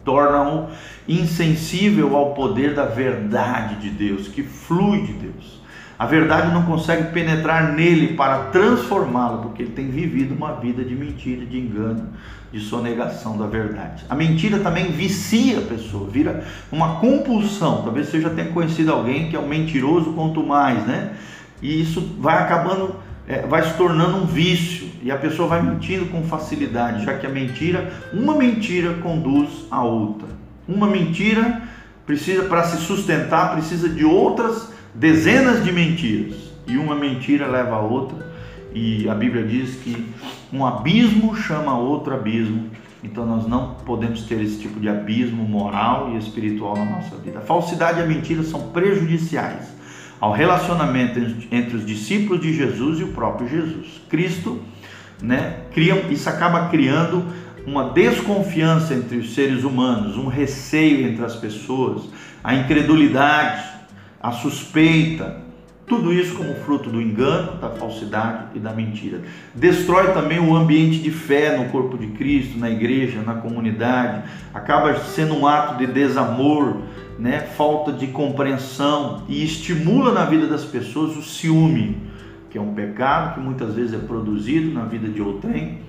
torna-o 0.03 0.67
insensível 1.07 2.15
ao 2.15 2.33
poder 2.33 2.73
da 2.73 2.85
verdade 2.85 3.75
de 3.77 3.89
Deus, 3.89 4.27
que 4.27 4.43
flui 4.43 5.01
de 5.03 5.13
Deus. 5.13 5.59
A 5.97 6.05
verdade 6.05 6.53
não 6.53 6.63
consegue 6.63 7.11
penetrar 7.11 7.73
nele 7.73 8.15
para 8.15 8.45
transformá-lo, 8.45 9.41
porque 9.41 9.63
ele 9.63 9.71
tem 9.71 9.89
vivido 9.89 10.33
uma 10.33 10.53
vida 10.53 10.81
de 10.81 10.95
mentira, 10.95 11.45
de 11.45 11.59
engano, 11.59 12.07
de 12.53 12.61
sonegação 12.61 13.37
da 13.37 13.45
verdade. 13.45 14.05
A 14.09 14.15
mentira 14.15 14.59
também 14.59 14.93
vicia 14.93 15.59
a 15.59 15.61
pessoa, 15.61 16.09
vira 16.09 16.45
uma 16.71 17.01
compulsão. 17.01 17.81
Talvez 17.83 18.07
você 18.07 18.21
já 18.21 18.29
tenha 18.29 18.49
conhecido 18.51 18.93
alguém 18.93 19.29
que 19.29 19.35
é 19.35 19.39
um 19.39 19.47
mentiroso 19.47 20.13
quanto 20.13 20.41
mais, 20.41 20.87
né? 20.87 21.15
E 21.61 21.81
isso 21.81 22.15
vai 22.17 22.41
acabando, 22.41 22.95
é, 23.29 23.45
vai 23.45 23.61
se 23.61 23.77
tornando 23.77 24.17
um 24.17 24.25
vício 24.25 24.89
e 25.03 25.11
a 25.11 25.15
pessoa 25.15 25.47
vai 25.47 25.61
mentindo 25.61 26.07
com 26.07 26.23
facilidade, 26.23 27.05
já 27.05 27.13
que 27.13 27.27
a 27.27 27.29
mentira, 27.29 27.93
uma 28.11 28.35
mentira 28.35 28.95
conduz 28.95 29.67
a 29.69 29.83
outra. 29.83 30.27
Uma 30.67 30.87
mentira 30.87 31.61
precisa 32.07 32.43
para 32.43 32.63
se 32.63 32.77
sustentar 32.77 33.51
precisa 33.53 33.87
de 33.87 34.03
outras 34.03 34.73
dezenas 34.95 35.63
de 35.63 35.71
mentiras 35.71 36.35
e 36.65 36.75
uma 36.75 36.95
mentira 36.95 37.45
leva 37.45 37.75
a 37.75 37.81
outra 37.81 38.27
e 38.73 39.07
a 39.07 39.13
Bíblia 39.13 39.43
diz 39.43 39.75
que 39.75 40.11
um 40.51 40.65
abismo 40.65 41.35
chama 41.35 41.77
outro 41.77 42.15
abismo. 42.15 42.71
Então 43.03 43.27
nós 43.27 43.47
não 43.47 43.75
podemos 43.85 44.23
ter 44.23 44.41
esse 44.41 44.59
tipo 44.59 44.79
de 44.79 44.89
abismo 44.89 45.43
moral 45.43 46.09
e 46.11 46.17
espiritual 46.17 46.75
na 46.75 46.85
nossa 46.85 47.15
vida. 47.17 47.37
A 47.37 47.41
falsidade 47.41 47.99
e 47.99 48.03
a 48.03 48.05
mentira 48.07 48.41
são 48.41 48.69
prejudiciais 48.71 49.78
ao 50.19 50.31
relacionamento 50.31 51.19
entre 51.51 51.77
os 51.77 51.85
discípulos 51.85 52.41
de 52.41 52.53
Jesus 52.53 52.99
e 52.99 53.03
o 53.03 53.09
próprio 53.09 53.47
Jesus. 53.47 54.01
Cristo, 54.09 54.61
né, 55.21 55.61
cria, 55.73 55.95
isso 56.09 56.29
acaba 56.29 56.67
criando 56.69 57.25
uma 57.65 57.91
desconfiança 57.91 58.93
entre 58.93 59.17
os 59.17 59.33
seres 59.33 59.63
humanos, 59.63 60.17
um 60.17 60.27
receio 60.27 61.07
entre 61.07 61.23
as 61.23 61.35
pessoas, 61.35 62.03
a 62.43 62.55
incredulidade, 62.55 63.63
a 64.21 64.31
suspeita, 64.31 65.49
tudo 65.89 66.13
isso 66.13 66.35
como 66.35 66.53
fruto 66.53 66.89
do 66.89 67.01
engano, 67.01 67.57
da 67.59 67.69
falsidade 67.69 68.49
e 68.53 68.59
da 68.59 68.71
mentira. 68.71 69.21
Destrói 69.55 70.13
também 70.13 70.39
o 70.39 70.55
ambiente 70.55 70.99
de 70.99 71.09
fé 71.09 71.57
no 71.57 71.65
corpo 71.69 71.97
de 71.97 72.07
Cristo, 72.07 72.59
na 72.59 72.69
igreja, 72.69 73.23
na 73.23 73.33
comunidade. 73.33 74.21
Acaba 74.53 74.95
sendo 74.99 75.35
um 75.35 75.47
ato 75.47 75.79
de 75.79 75.87
desamor, 75.87 76.77
né? 77.19 77.41
falta 77.41 77.91
de 77.91 78.07
compreensão 78.07 79.23
e 79.27 79.43
estimula 79.43 80.13
na 80.13 80.25
vida 80.25 80.47
das 80.47 80.63
pessoas 80.63 81.17
o 81.17 81.21
ciúme, 81.21 81.97
que 82.49 82.57
é 82.57 82.61
um 82.61 82.73
pecado 82.73 83.35
que 83.35 83.39
muitas 83.41 83.75
vezes 83.75 83.93
é 83.93 83.97
produzido 83.97 84.73
na 84.73 84.85
vida 84.85 85.07
de 85.07 85.21
outrem 85.21 85.79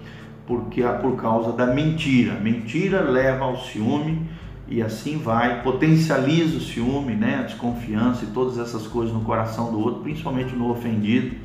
porque 0.51 0.83
por 1.01 1.15
causa 1.15 1.53
da 1.53 1.67
mentira. 1.67 2.35
Mentira 2.35 3.03
leva 3.03 3.45
ao 3.45 3.57
ciúme 3.57 4.27
e 4.67 4.83
assim 4.83 5.17
vai, 5.17 5.63
potencializa 5.63 6.57
o 6.57 6.61
ciúme, 6.61 7.15
né, 7.15 7.39
a 7.39 7.43
desconfiança 7.43 8.25
e 8.25 8.29
todas 8.29 8.59
essas 8.59 8.85
coisas 8.89 9.15
no 9.15 9.21
coração 9.21 9.71
do 9.71 9.79
outro, 9.79 10.03
principalmente 10.03 10.53
no 10.57 10.69
ofendido, 10.69 11.37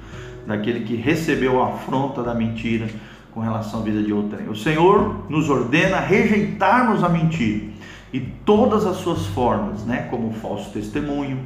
daquele 0.47 0.81
que 0.81 0.95
recebeu 0.95 1.61
a 1.61 1.67
afronta 1.67 2.23
da 2.23 2.33
mentira 2.33 2.87
com 3.31 3.41
relação 3.41 3.81
à 3.81 3.83
vida 3.83 4.01
de 4.01 4.11
outrem. 4.11 4.49
O 4.49 4.55
Senhor 4.55 5.29
nos 5.29 5.51
ordena 5.51 5.99
rejeitarmos 5.99 7.03
a 7.03 7.09
mentira 7.09 7.74
e 8.15 8.21
todas 8.45 8.85
as 8.85 8.95
suas 8.95 9.25
formas, 9.25 9.83
né, 9.83 10.07
como 10.09 10.29
o 10.29 10.33
falso 10.33 10.71
testemunho, 10.71 11.37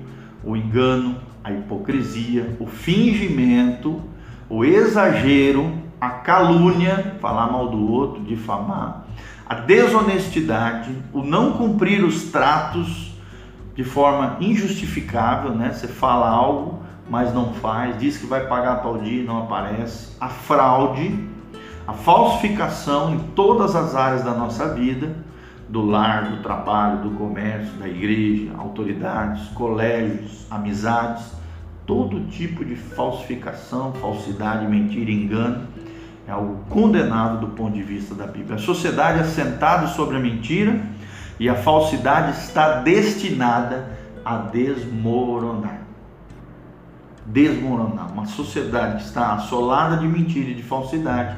o 0.44 0.56
engano, 0.56 1.16
a 1.44 1.52
hipocrisia, 1.52 2.56
o 2.60 2.68
fingimento, 2.68 4.00
o 4.48 4.64
exagero, 4.64 5.74
a 6.00 6.10
calúnia, 6.10 7.16
falar 7.20 7.52
mal 7.52 7.70
do 7.70 7.92
outro, 7.92 8.22
difamar, 8.24 9.08
a 9.48 9.56
desonestidade, 9.56 10.92
o 11.12 11.24
não 11.24 11.54
cumprir 11.54 12.04
os 12.04 12.26
tratos 12.26 13.16
de 13.74 13.84
forma 13.84 14.38
injustificável, 14.40 15.56
né? 15.56 15.72
Você 15.74 15.88
fala 15.88 16.30
algo, 16.30 16.84
mas 17.10 17.34
não 17.34 17.52
faz, 17.56 17.98
diz 17.98 18.18
que 18.18 18.28
vai 18.28 18.46
pagar 18.46 18.84
tal 18.84 19.00
dia 19.00 19.24
e 19.24 19.26
não 19.26 19.40
aparece, 19.40 20.16
a 20.22 20.30
fraude, 20.30 21.28
a 21.88 21.94
falsificação 21.94 23.16
em 23.16 23.20
todas 23.34 23.76
as 23.76 23.96
áreas 23.96 24.24
da 24.24 24.36
nossa 24.36 24.72
vida, 24.76 25.16
do 25.70 25.86
lar, 25.86 26.32
do 26.32 26.42
trabalho, 26.42 27.04
do 27.04 27.12
comércio, 27.12 27.72
da 27.78 27.88
igreja, 27.88 28.52
autoridades, 28.58 29.48
colégios, 29.50 30.46
amizades, 30.50 31.32
todo 31.86 32.28
tipo 32.28 32.66
de 32.66 32.76
falsificação, 32.76 33.94
falsidade, 33.94 34.68
mentira, 34.68 35.12
engano 35.12 35.68
é 36.30 36.32
algo 36.32 36.64
condenado 36.70 37.40
do 37.40 37.48
ponto 37.56 37.74
de 37.74 37.82
vista 37.82 38.14
da 38.14 38.28
Bíblia. 38.28 38.56
A 38.56 38.60
sociedade 38.60 39.20
assentada 39.20 39.88
sobre 39.88 40.16
a 40.16 40.20
mentira 40.20 40.80
e 41.40 41.50
a 41.50 41.56
falsidade 41.56 42.38
está 42.40 42.82
destinada 42.82 43.98
a 44.24 44.38
desmoronar. 44.38 45.82
Desmoronar. 47.26 48.12
Uma 48.14 48.28
sociedade 48.28 48.98
que 48.98 49.04
está 49.06 49.34
assolada 49.34 49.98
de 49.98 50.08
mentira 50.08 50.52
e 50.52 50.54
de 50.54 50.62
falsidade 50.62 51.36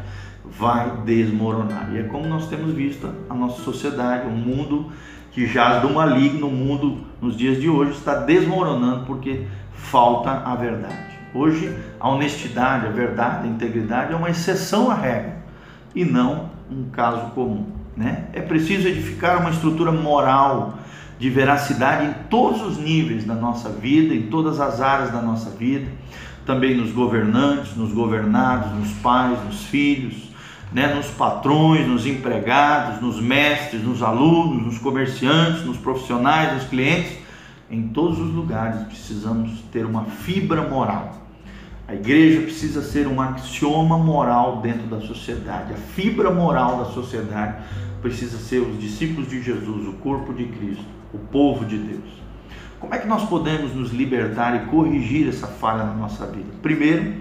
vai 0.58 0.92
desmoronar. 1.06 1.90
E 1.94 2.00
é 2.00 2.04
como 2.04 2.28
nós 2.28 2.48
temos 2.48 2.74
visto 2.74 3.10
a 3.30 3.34
nossa 3.34 3.62
sociedade, 3.64 4.28
um 4.28 4.36
mundo 4.36 4.92
que 5.32 5.48
jaz 5.48 5.82
do 5.82 5.90
maligno, 5.90 6.48
o 6.48 6.52
mundo 6.52 7.00
nos 7.22 7.38
dias 7.38 7.60
de 7.60 7.70
hoje 7.70 7.92
está 7.92 8.16
desmoronando 8.16 9.06
porque 9.06 9.48
falta 9.74 10.30
a 10.30 10.56
verdade. 10.56 11.12
Hoje, 11.34 11.74
a 12.00 12.10
honestidade, 12.10 12.88
a 12.88 12.90
verdade, 12.90 13.48
a 13.48 13.50
integridade 13.50 14.12
é 14.12 14.16
uma 14.16 14.30
exceção 14.30 14.92
à 14.92 14.94
regra 14.94 15.38
e 15.96 16.04
não 16.04 16.50
um 16.70 16.90
caso 16.90 17.32
comum. 17.32 17.68
Né? 17.96 18.26
É 18.34 18.42
preciso 18.42 18.88
edificar 18.88 19.40
uma 19.40 19.50
estrutura 19.50 19.92
moral 19.92 20.78
de 21.18 21.30
veracidade 21.30 22.08
em 22.08 22.14
todos 22.30 22.62
os 22.62 22.78
níveis 22.78 23.24
da 23.24 23.36
nossa 23.36 23.70
vida, 23.70 24.14
em 24.14 24.24
todas 24.24 24.60
as 24.60 24.82
áreas 24.82 25.12
da 25.12 25.22
nossa 25.22 25.52
vida, 25.52 25.90
também 26.46 26.76
nos 26.76 26.92
governantes, 26.92 27.76
nos 27.76 27.94
governados, 27.94 28.72
nos 28.74 28.92
pais, 28.94 29.38
nos 29.46 29.64
filhos, 29.66 30.31
né? 30.72 30.94
nos 30.94 31.08
patrões, 31.08 31.88
nos 31.88 32.06
empregados, 32.06 33.02
nos 33.02 33.20
mestres, 33.20 33.84
nos 33.84 34.02
alunos, 34.02 34.64
nos 34.64 34.78
comerciantes, 34.78 35.66
nos 35.66 35.78
profissionais, 35.78 36.54
nos 36.54 36.64
clientes. 36.66 37.18
Em 37.70 37.88
todos 37.90 38.20
os 38.20 38.34
lugares 38.34 38.82
precisamos 38.84 39.62
ter 39.72 39.86
uma 39.86 40.06
fibra 40.06 40.68
moral 40.68 41.22
a 41.92 41.96
igreja 41.96 42.44
precisa 42.44 42.82
ser 42.82 43.06
um 43.06 43.20
axioma 43.20 43.98
moral 43.98 44.62
dentro 44.62 44.88
da 44.88 45.02
sociedade. 45.02 45.74
A 45.74 45.76
fibra 45.76 46.32
moral 46.32 46.78
da 46.78 46.86
sociedade 46.86 47.62
precisa 48.02 48.38
ser 48.38 48.60
os 48.60 48.80
discípulos 48.80 49.30
de 49.30 49.42
Jesus, 49.44 49.90
o 49.90 49.92
corpo 49.98 50.34
de 50.34 50.46
Cristo, 50.46 50.86
o 51.14 51.18
povo 51.18 51.66
de 51.66 51.78
Deus. 51.78 52.22
Como 52.80 52.96
é 52.96 52.98
que 52.98 53.10
nós 53.10 53.28
podemos 53.28 53.76
nos 53.76 53.92
libertar 53.92 54.56
e 54.56 54.70
corrigir 54.70 55.28
essa 55.28 55.48
falha 55.48 55.84
na 55.84 55.94
nossa 55.94 56.26
vida? 56.28 56.48
Primeiro, 56.62 57.14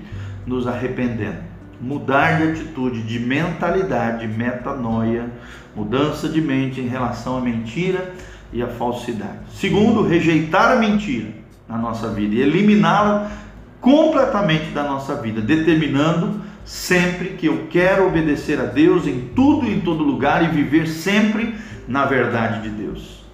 nos 0.46 0.68
arrependendo, 0.68 1.42
mudar 1.81 2.38
de 2.38 2.51
atitude, 2.51 3.03
de 3.03 3.19
mentalidade, 3.19 4.27
metanoia, 4.27 5.31
mudança 5.75 6.29
de 6.29 6.40
mente 6.40 6.81
em 6.81 6.87
relação 6.87 7.38
à 7.38 7.40
mentira 7.40 8.12
e 8.53 8.62
à 8.62 8.69
falsidade. 8.69 9.38
Segundo, 9.55 10.07
rejeitar 10.07 10.73
a 10.73 10.77
mentira 10.77 11.29
na 11.69 11.79
nossa 11.79 12.09
vida 12.09 12.35
e 12.35 12.40
eliminá-la 12.40 13.31
completamente 13.81 14.71
da 14.73 14.83
nossa 14.83 15.14
vida, 15.14 15.40
determinando 15.40 16.43
sempre 16.64 17.31
que 17.31 17.47
eu 17.47 17.66
quero 17.71 18.07
obedecer 18.07 18.61
a 18.61 18.64
Deus 18.64 19.07
em 19.07 19.31
tudo 19.35 19.66
e 19.66 19.75
em 19.75 19.81
todo 19.81 20.05
lugar 20.05 20.45
e 20.45 20.49
viver 20.49 20.87
sempre 20.87 21.55
na 21.88 22.05
verdade 22.05 22.62
de 22.62 22.69
Deus. 22.69 23.25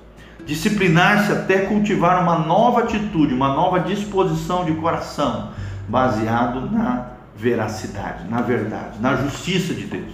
Disciplinar-se 0.47 1.33
até 1.33 1.63
cultivar 1.63 2.23
uma 2.23 2.39
nova 2.39 2.85
atitude, 2.85 3.35
uma 3.35 3.49
nova 3.49 3.81
disposição 3.81 4.65
de 4.65 4.73
coração, 4.75 5.51
baseado 5.89 6.71
na 6.71 7.16
veracidade, 7.37 8.29
na 8.29 8.41
verdade, 8.41 8.99
na 9.01 9.17
justiça 9.17 9.75
de 9.75 9.85
Deus. 9.85 10.13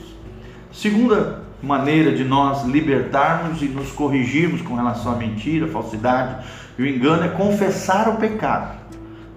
Segunda 0.72 1.42
maneira 1.62 2.12
de 2.12 2.24
nós 2.24 2.64
libertarmos 2.64 3.62
e 3.62 3.66
nos 3.66 3.92
corrigirmos 3.92 4.62
com 4.62 4.74
relação 4.74 5.12
à 5.12 5.16
mentira, 5.16 5.68
falsidade 5.68 6.44
e 6.78 6.82
o 6.82 6.86
engano 6.86 7.24
é 7.24 7.28
confessar 7.28 8.08
o 8.08 8.16
pecado. 8.16 8.80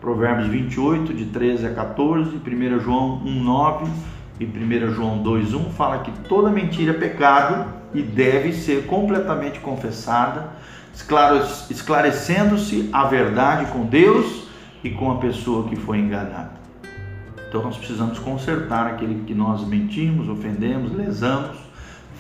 Provérbios 0.01 0.47
28, 0.47 1.13
de 1.13 1.25
13 1.25 1.67
a 1.67 1.73
14, 1.73 2.37
1 2.37 2.79
João 2.79 3.21
1, 3.23 3.43
9 3.43 3.85
e 4.39 4.45
1 4.45 4.91
João 4.91 5.21
2, 5.21 5.53
1 5.53 5.71
fala 5.71 5.99
que 5.99 6.11
toda 6.27 6.49
mentira 6.49 6.91
é 6.91 6.97
pecado 6.97 7.71
e 7.93 8.01
deve 8.01 8.53
ser 8.53 8.85
completamente 8.85 9.59
confessada, 9.59 10.49
esclarecendo-se 11.69 12.89
a 12.91 13.05
verdade 13.05 13.71
com 13.71 13.85
Deus 13.85 14.47
e 14.83 14.89
com 14.89 15.11
a 15.11 15.17
pessoa 15.17 15.67
que 15.67 15.75
foi 15.75 15.99
enganada. 15.99 16.64
Então 17.55 17.63
nós 17.63 17.77
precisamos 17.77 18.19
consertar 18.19 18.85
aquele 18.85 19.23
que 19.23 19.33
nós 19.33 19.65
mentimos, 19.65 20.27
ofendemos, 20.27 20.91
lesamos, 20.91 21.55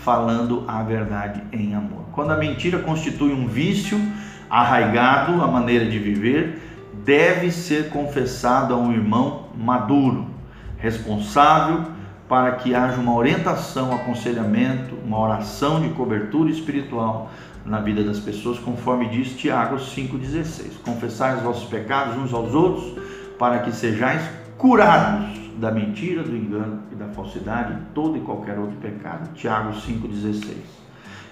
falando 0.01 0.63
a 0.65 0.81
verdade 0.81 1.43
em 1.51 1.75
amor. 1.75 2.05
Quando 2.13 2.31
a 2.31 2.37
mentira 2.37 2.79
constitui 2.79 3.33
um 3.33 3.45
vício 3.45 3.99
arraigado, 4.49 5.43
a 5.43 5.47
maneira 5.47 5.87
de 5.87 5.99
viver, 5.99 6.61
deve 7.03 7.51
ser 7.51 7.89
confessado 7.89 8.73
a 8.73 8.77
um 8.77 8.93
irmão 8.93 9.47
maduro, 9.57 10.25
responsável, 10.77 11.83
para 12.29 12.53
que 12.53 12.73
haja 12.73 12.95
uma 12.95 13.13
orientação, 13.13 13.93
aconselhamento, 13.93 14.95
uma 15.05 15.19
oração 15.19 15.81
de 15.81 15.89
cobertura 15.89 16.49
espiritual 16.49 17.29
na 17.65 17.81
vida 17.81 18.05
das 18.05 18.19
pessoas, 18.19 18.57
conforme 18.57 19.09
diz 19.09 19.35
Tiago 19.35 19.75
5,16. 19.75 20.81
Confessai 20.81 21.35
os 21.35 21.41
vossos 21.41 21.67
pecados 21.67 22.15
uns 22.15 22.33
aos 22.33 22.53
outros, 22.53 22.97
para 23.37 23.59
que 23.59 23.73
sejais 23.73 24.44
curados 24.57 25.45
da 25.57 25.71
mentira, 25.71 26.23
do 26.23 26.35
engano 26.35 26.83
e 26.91 26.95
da 26.95 27.07
falsidade, 27.07 27.77
todo 27.93 28.17
e 28.17 28.21
qualquer 28.21 28.57
outro 28.59 28.77
pecado. 28.77 29.33
Tiago 29.33 29.71
5,16. 29.73 30.55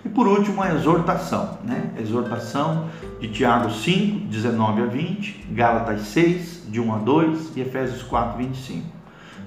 E 0.05 0.09
por 0.09 0.27
último, 0.27 0.61
a 0.61 0.73
exortação, 0.73 1.59
né? 1.63 1.91
Exortação 1.97 2.89
de 3.19 3.29
Tiago 3.29 3.71
5, 3.71 4.27
19 4.27 4.81
a 4.81 4.85
20, 4.85 5.47
Gálatas 5.51 6.01
6, 6.01 6.67
de 6.69 6.79
1 6.79 6.93
a 6.93 6.97
2 6.97 7.55
e 7.55 7.61
Efésios 7.61 8.03
4, 8.03 8.37
25. 8.37 8.85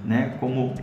Né? 0.05 0.37
Como 0.41 0.75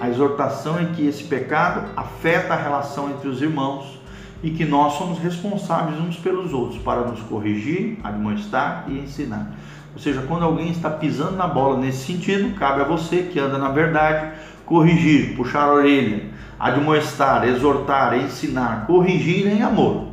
a 0.00 0.08
exortação 0.08 0.78
é 0.78 0.86
que 0.86 1.06
esse 1.06 1.24
pecado 1.24 1.90
afeta 1.96 2.54
a 2.54 2.56
relação 2.56 3.10
entre 3.10 3.28
os 3.28 3.40
irmãos 3.40 3.97
e 4.42 4.50
que 4.50 4.64
nós 4.64 4.94
somos 4.94 5.18
responsáveis 5.18 5.98
uns 6.00 6.16
pelos 6.16 6.52
outros 6.52 6.80
para 6.82 7.02
nos 7.02 7.20
corrigir, 7.20 7.98
admoestar 8.04 8.84
e 8.88 8.98
ensinar. 8.98 9.52
Ou 9.94 10.00
seja, 10.00 10.22
quando 10.22 10.44
alguém 10.44 10.70
está 10.70 10.88
pisando 10.90 11.36
na 11.36 11.46
bola 11.46 11.78
nesse 11.78 12.06
sentido, 12.06 12.54
cabe 12.56 12.82
a 12.82 12.84
você 12.84 13.24
que 13.24 13.38
anda 13.38 13.58
na 13.58 13.70
verdade 13.70 14.32
corrigir, 14.64 15.34
puxar 15.34 15.64
a 15.64 15.72
orelha, 15.72 16.26
admoestar, 16.58 17.48
exortar, 17.48 18.16
ensinar, 18.16 18.86
corrigir 18.86 19.46
em 19.46 19.62
amor, 19.62 20.08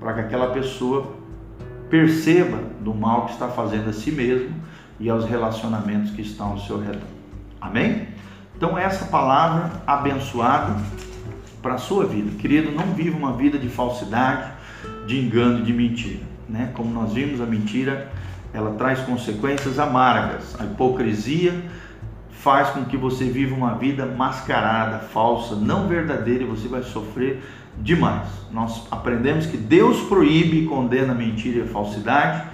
para 0.00 0.14
que 0.14 0.20
aquela 0.20 0.48
pessoa 0.48 1.14
perceba 1.88 2.58
do 2.80 2.94
mal 2.94 3.26
que 3.26 3.32
está 3.32 3.48
fazendo 3.48 3.90
a 3.90 3.92
si 3.92 4.10
mesmo 4.10 4.54
e 4.98 5.10
aos 5.10 5.24
relacionamentos 5.24 6.10
que 6.10 6.22
estão 6.22 6.52
ao 6.52 6.58
seu 6.58 6.80
redor. 6.80 7.02
Amém? 7.60 8.08
Então, 8.56 8.78
essa 8.78 9.04
palavra 9.06 9.70
abençoada 9.86 10.76
para 11.62 11.74
a 11.74 11.78
sua 11.78 12.04
vida. 12.04 12.30
Querido, 12.38 12.72
não 12.72 12.92
viva 12.92 13.16
uma 13.16 13.32
vida 13.32 13.56
de 13.56 13.68
falsidade, 13.68 14.50
de 15.06 15.18
engano 15.18 15.64
de 15.64 15.72
mentira. 15.72 16.20
Né? 16.48 16.70
Como 16.74 16.92
nós 16.92 17.12
vimos, 17.12 17.40
a 17.40 17.46
mentira 17.46 18.10
ela 18.52 18.74
traz 18.74 19.00
consequências 19.00 19.78
amargas. 19.78 20.60
A 20.60 20.64
hipocrisia 20.64 21.54
faz 22.30 22.70
com 22.70 22.84
que 22.84 22.96
você 22.96 23.24
viva 23.24 23.54
uma 23.54 23.74
vida 23.74 24.04
mascarada, 24.04 24.98
falsa, 24.98 25.54
não 25.54 25.86
verdadeira 25.86 26.42
e 26.42 26.46
você 26.46 26.68
vai 26.68 26.82
sofrer 26.82 27.40
demais. 27.78 28.26
Nós 28.50 28.86
aprendemos 28.90 29.46
que 29.46 29.56
Deus 29.56 30.00
proíbe 30.02 30.64
e 30.64 30.66
condena 30.66 31.12
a 31.12 31.14
mentira 31.14 31.60
e 31.60 31.62
a 31.62 31.66
falsidade 31.66 32.44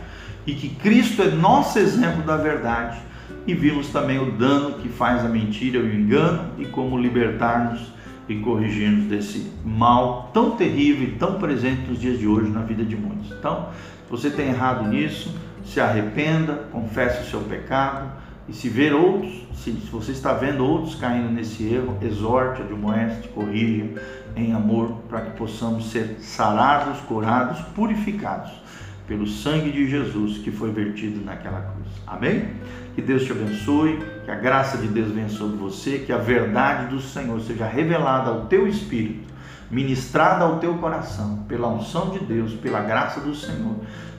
e 0.47 0.55
que 0.55 0.69
Cristo 0.69 1.23
é 1.23 1.31
nosso 1.31 1.79
exemplo 1.79 2.23
da 2.23 2.37
verdade. 2.37 2.99
E 3.47 3.55
vimos 3.55 3.89
também 3.89 4.19
o 4.19 4.33
dano 4.33 4.75
que 4.75 4.89
faz 4.89 5.25
a 5.25 5.29
mentira 5.29 5.79
e 5.79 5.83
o 5.83 5.95
engano 5.95 6.51
e 6.59 6.67
como 6.67 6.99
libertar-nos 6.99 7.81
e 8.29 8.37
corrigir-nos 8.41 9.05
desse 9.05 9.51
mal 9.65 10.31
tão 10.35 10.53
terrível 10.53 11.09
e 11.09 11.13
tão 11.13 11.39
presente 11.39 11.89
nos 11.89 11.99
dias 11.99 12.19
de 12.19 12.27
hoje 12.27 12.51
na 12.51 12.61
vida 12.61 12.85
de 12.85 12.97
muitos. 12.97 13.33
Então, 13.33 13.69
se 14.05 14.11
você 14.11 14.31
tem 14.31 14.49
errado 14.49 14.87
nisso, 14.89 15.35
se 15.65 15.81
arrependa, 15.81 16.69
confesse 16.71 17.23
o 17.23 17.31
seu 17.31 17.41
pecado 17.41 18.11
e 18.49 18.53
se 18.53 18.69
ver 18.69 18.95
outros, 18.95 19.47
se 19.55 19.71
você 19.91 20.13
está 20.13 20.33
vendo 20.33 20.65
outros 20.65 20.95
caindo 20.95 21.31
nesse 21.31 21.65
erro, 21.65 21.97
exorte, 22.01 22.63
admoeste, 22.63 23.29
corrija 23.29 23.87
em 24.37 24.53
amor 24.53 25.03
para 25.09 25.23
que 25.23 25.37
possamos 25.37 25.91
ser 25.91 26.17
sarados, 26.21 27.01
curados, 27.01 27.61
purificados 27.75 28.53
pelo 29.07 29.27
sangue 29.27 29.73
de 29.73 29.89
Jesus 29.89 30.39
que 30.39 30.51
foi 30.51 30.71
vertido 30.71 31.25
naquela 31.25 31.61
cruz. 31.61 31.89
Amém? 32.07 32.49
Que 32.95 33.03
Deus 33.03 33.25
te 33.25 33.33
abençoe, 33.33 33.99
que 34.29 34.33
a 34.33 34.37
graça 34.37 34.77
de 34.77 34.89
Deus 34.89 35.11
venha 35.11 35.31
sobre 35.31 35.57
você, 35.57 36.01
que 36.01 36.13
a 36.13 36.19
verdade 36.19 36.95
do 36.95 37.01
Senhor 37.01 37.41
seja 37.41 37.65
revelada 37.65 38.29
ao 38.29 38.45
teu 38.45 38.69
espírito, 38.69 39.33
ministrada 39.71 40.45
ao 40.45 40.59
teu 40.59 40.75
coração, 40.75 41.47
pela 41.49 41.67
unção 41.67 42.11
de 42.11 42.19
Deus, 42.19 42.53
pela 42.53 42.81
graça 42.81 43.21
do 43.21 43.35
Senhor 43.35 43.77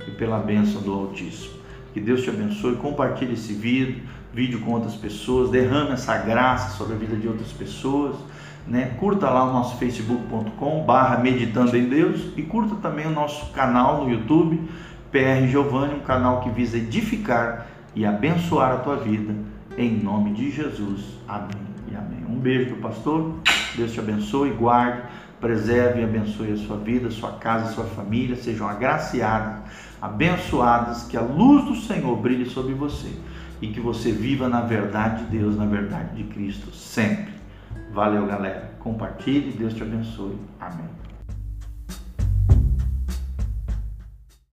e 0.07 0.09
pela 0.09 0.39
bênção 0.39 0.81
do 0.81 0.91
Altíssimo. 0.91 1.59
Que 1.93 1.99
Deus 1.99 2.23
te 2.23 2.31
abençoe, 2.31 2.77
compartilhe 2.77 3.33
esse 3.33 3.53
vídeo, 3.53 4.01
vídeo 4.33 4.61
com 4.61 4.71
outras 4.71 4.95
pessoas, 4.95 5.51
derrame 5.51 5.91
essa 5.91 6.17
graça 6.17 6.75
sobre 6.75 6.95
a 6.95 6.97
vida 6.97 7.15
de 7.15 7.27
outras 7.27 7.51
pessoas. 7.51 8.15
Né? 8.65 8.95
Curta 8.99 9.29
lá 9.29 9.43
o 9.43 9.53
nosso 9.53 9.77
facebook.com 9.77 10.85
barra 10.85 11.19
meditando 11.19 11.77
em 11.77 11.87
Deus 11.87 12.29
e 12.35 12.41
curta 12.41 12.73
também 12.81 13.05
o 13.05 13.11
nosso 13.11 13.51
canal 13.51 14.03
no 14.03 14.09
YouTube, 14.09 14.59
PR 15.11 15.45
Giovanni, 15.47 15.93
um 15.93 15.99
canal 15.99 16.41
que 16.41 16.49
visa 16.49 16.77
edificar 16.77 17.67
e 17.95 18.07
abençoar 18.07 18.71
a 18.71 18.77
tua 18.77 18.95
vida, 18.95 19.35
em 19.79 19.97
nome 19.97 20.33
de 20.33 20.51
Jesus. 20.51 21.17
Amém 21.27 21.49
e 21.91 21.95
amém. 21.95 22.25
Um 22.29 22.39
beijo 22.39 22.75
do 22.75 22.81
pastor, 22.81 23.33
Deus 23.75 23.91
te 23.91 23.99
abençoe, 23.99 24.51
guarde, 24.51 25.03
preserve 25.39 26.01
e 26.01 26.03
abençoe 26.03 26.51
a 26.51 26.57
sua 26.57 26.77
vida, 26.77 27.09
sua 27.09 27.31
casa, 27.33 27.73
sua 27.73 27.85
família, 27.85 28.35
sejam 28.35 28.67
agraciadas 28.67 29.63
abençoadas, 30.01 31.03
que 31.03 31.17
a 31.17 31.21
luz 31.21 31.65
do 31.65 31.75
Senhor 31.75 32.15
brilhe 32.17 32.45
sobre 32.45 32.73
você 32.73 33.11
e 33.61 33.67
que 33.67 33.79
você 33.79 34.11
viva 34.11 34.47
na 34.47 34.61
verdade 34.61 35.25
de 35.25 35.37
Deus, 35.37 35.57
na 35.57 35.65
verdade 35.65 36.15
de 36.15 36.23
Cristo, 36.23 36.71
sempre. 36.73 37.33
Valeu, 37.91 38.25
galera. 38.25 38.73
Compartilhe, 38.79 39.51
Deus 39.51 39.73
te 39.73 39.83
abençoe. 39.83 40.37
Amém. 40.59 40.87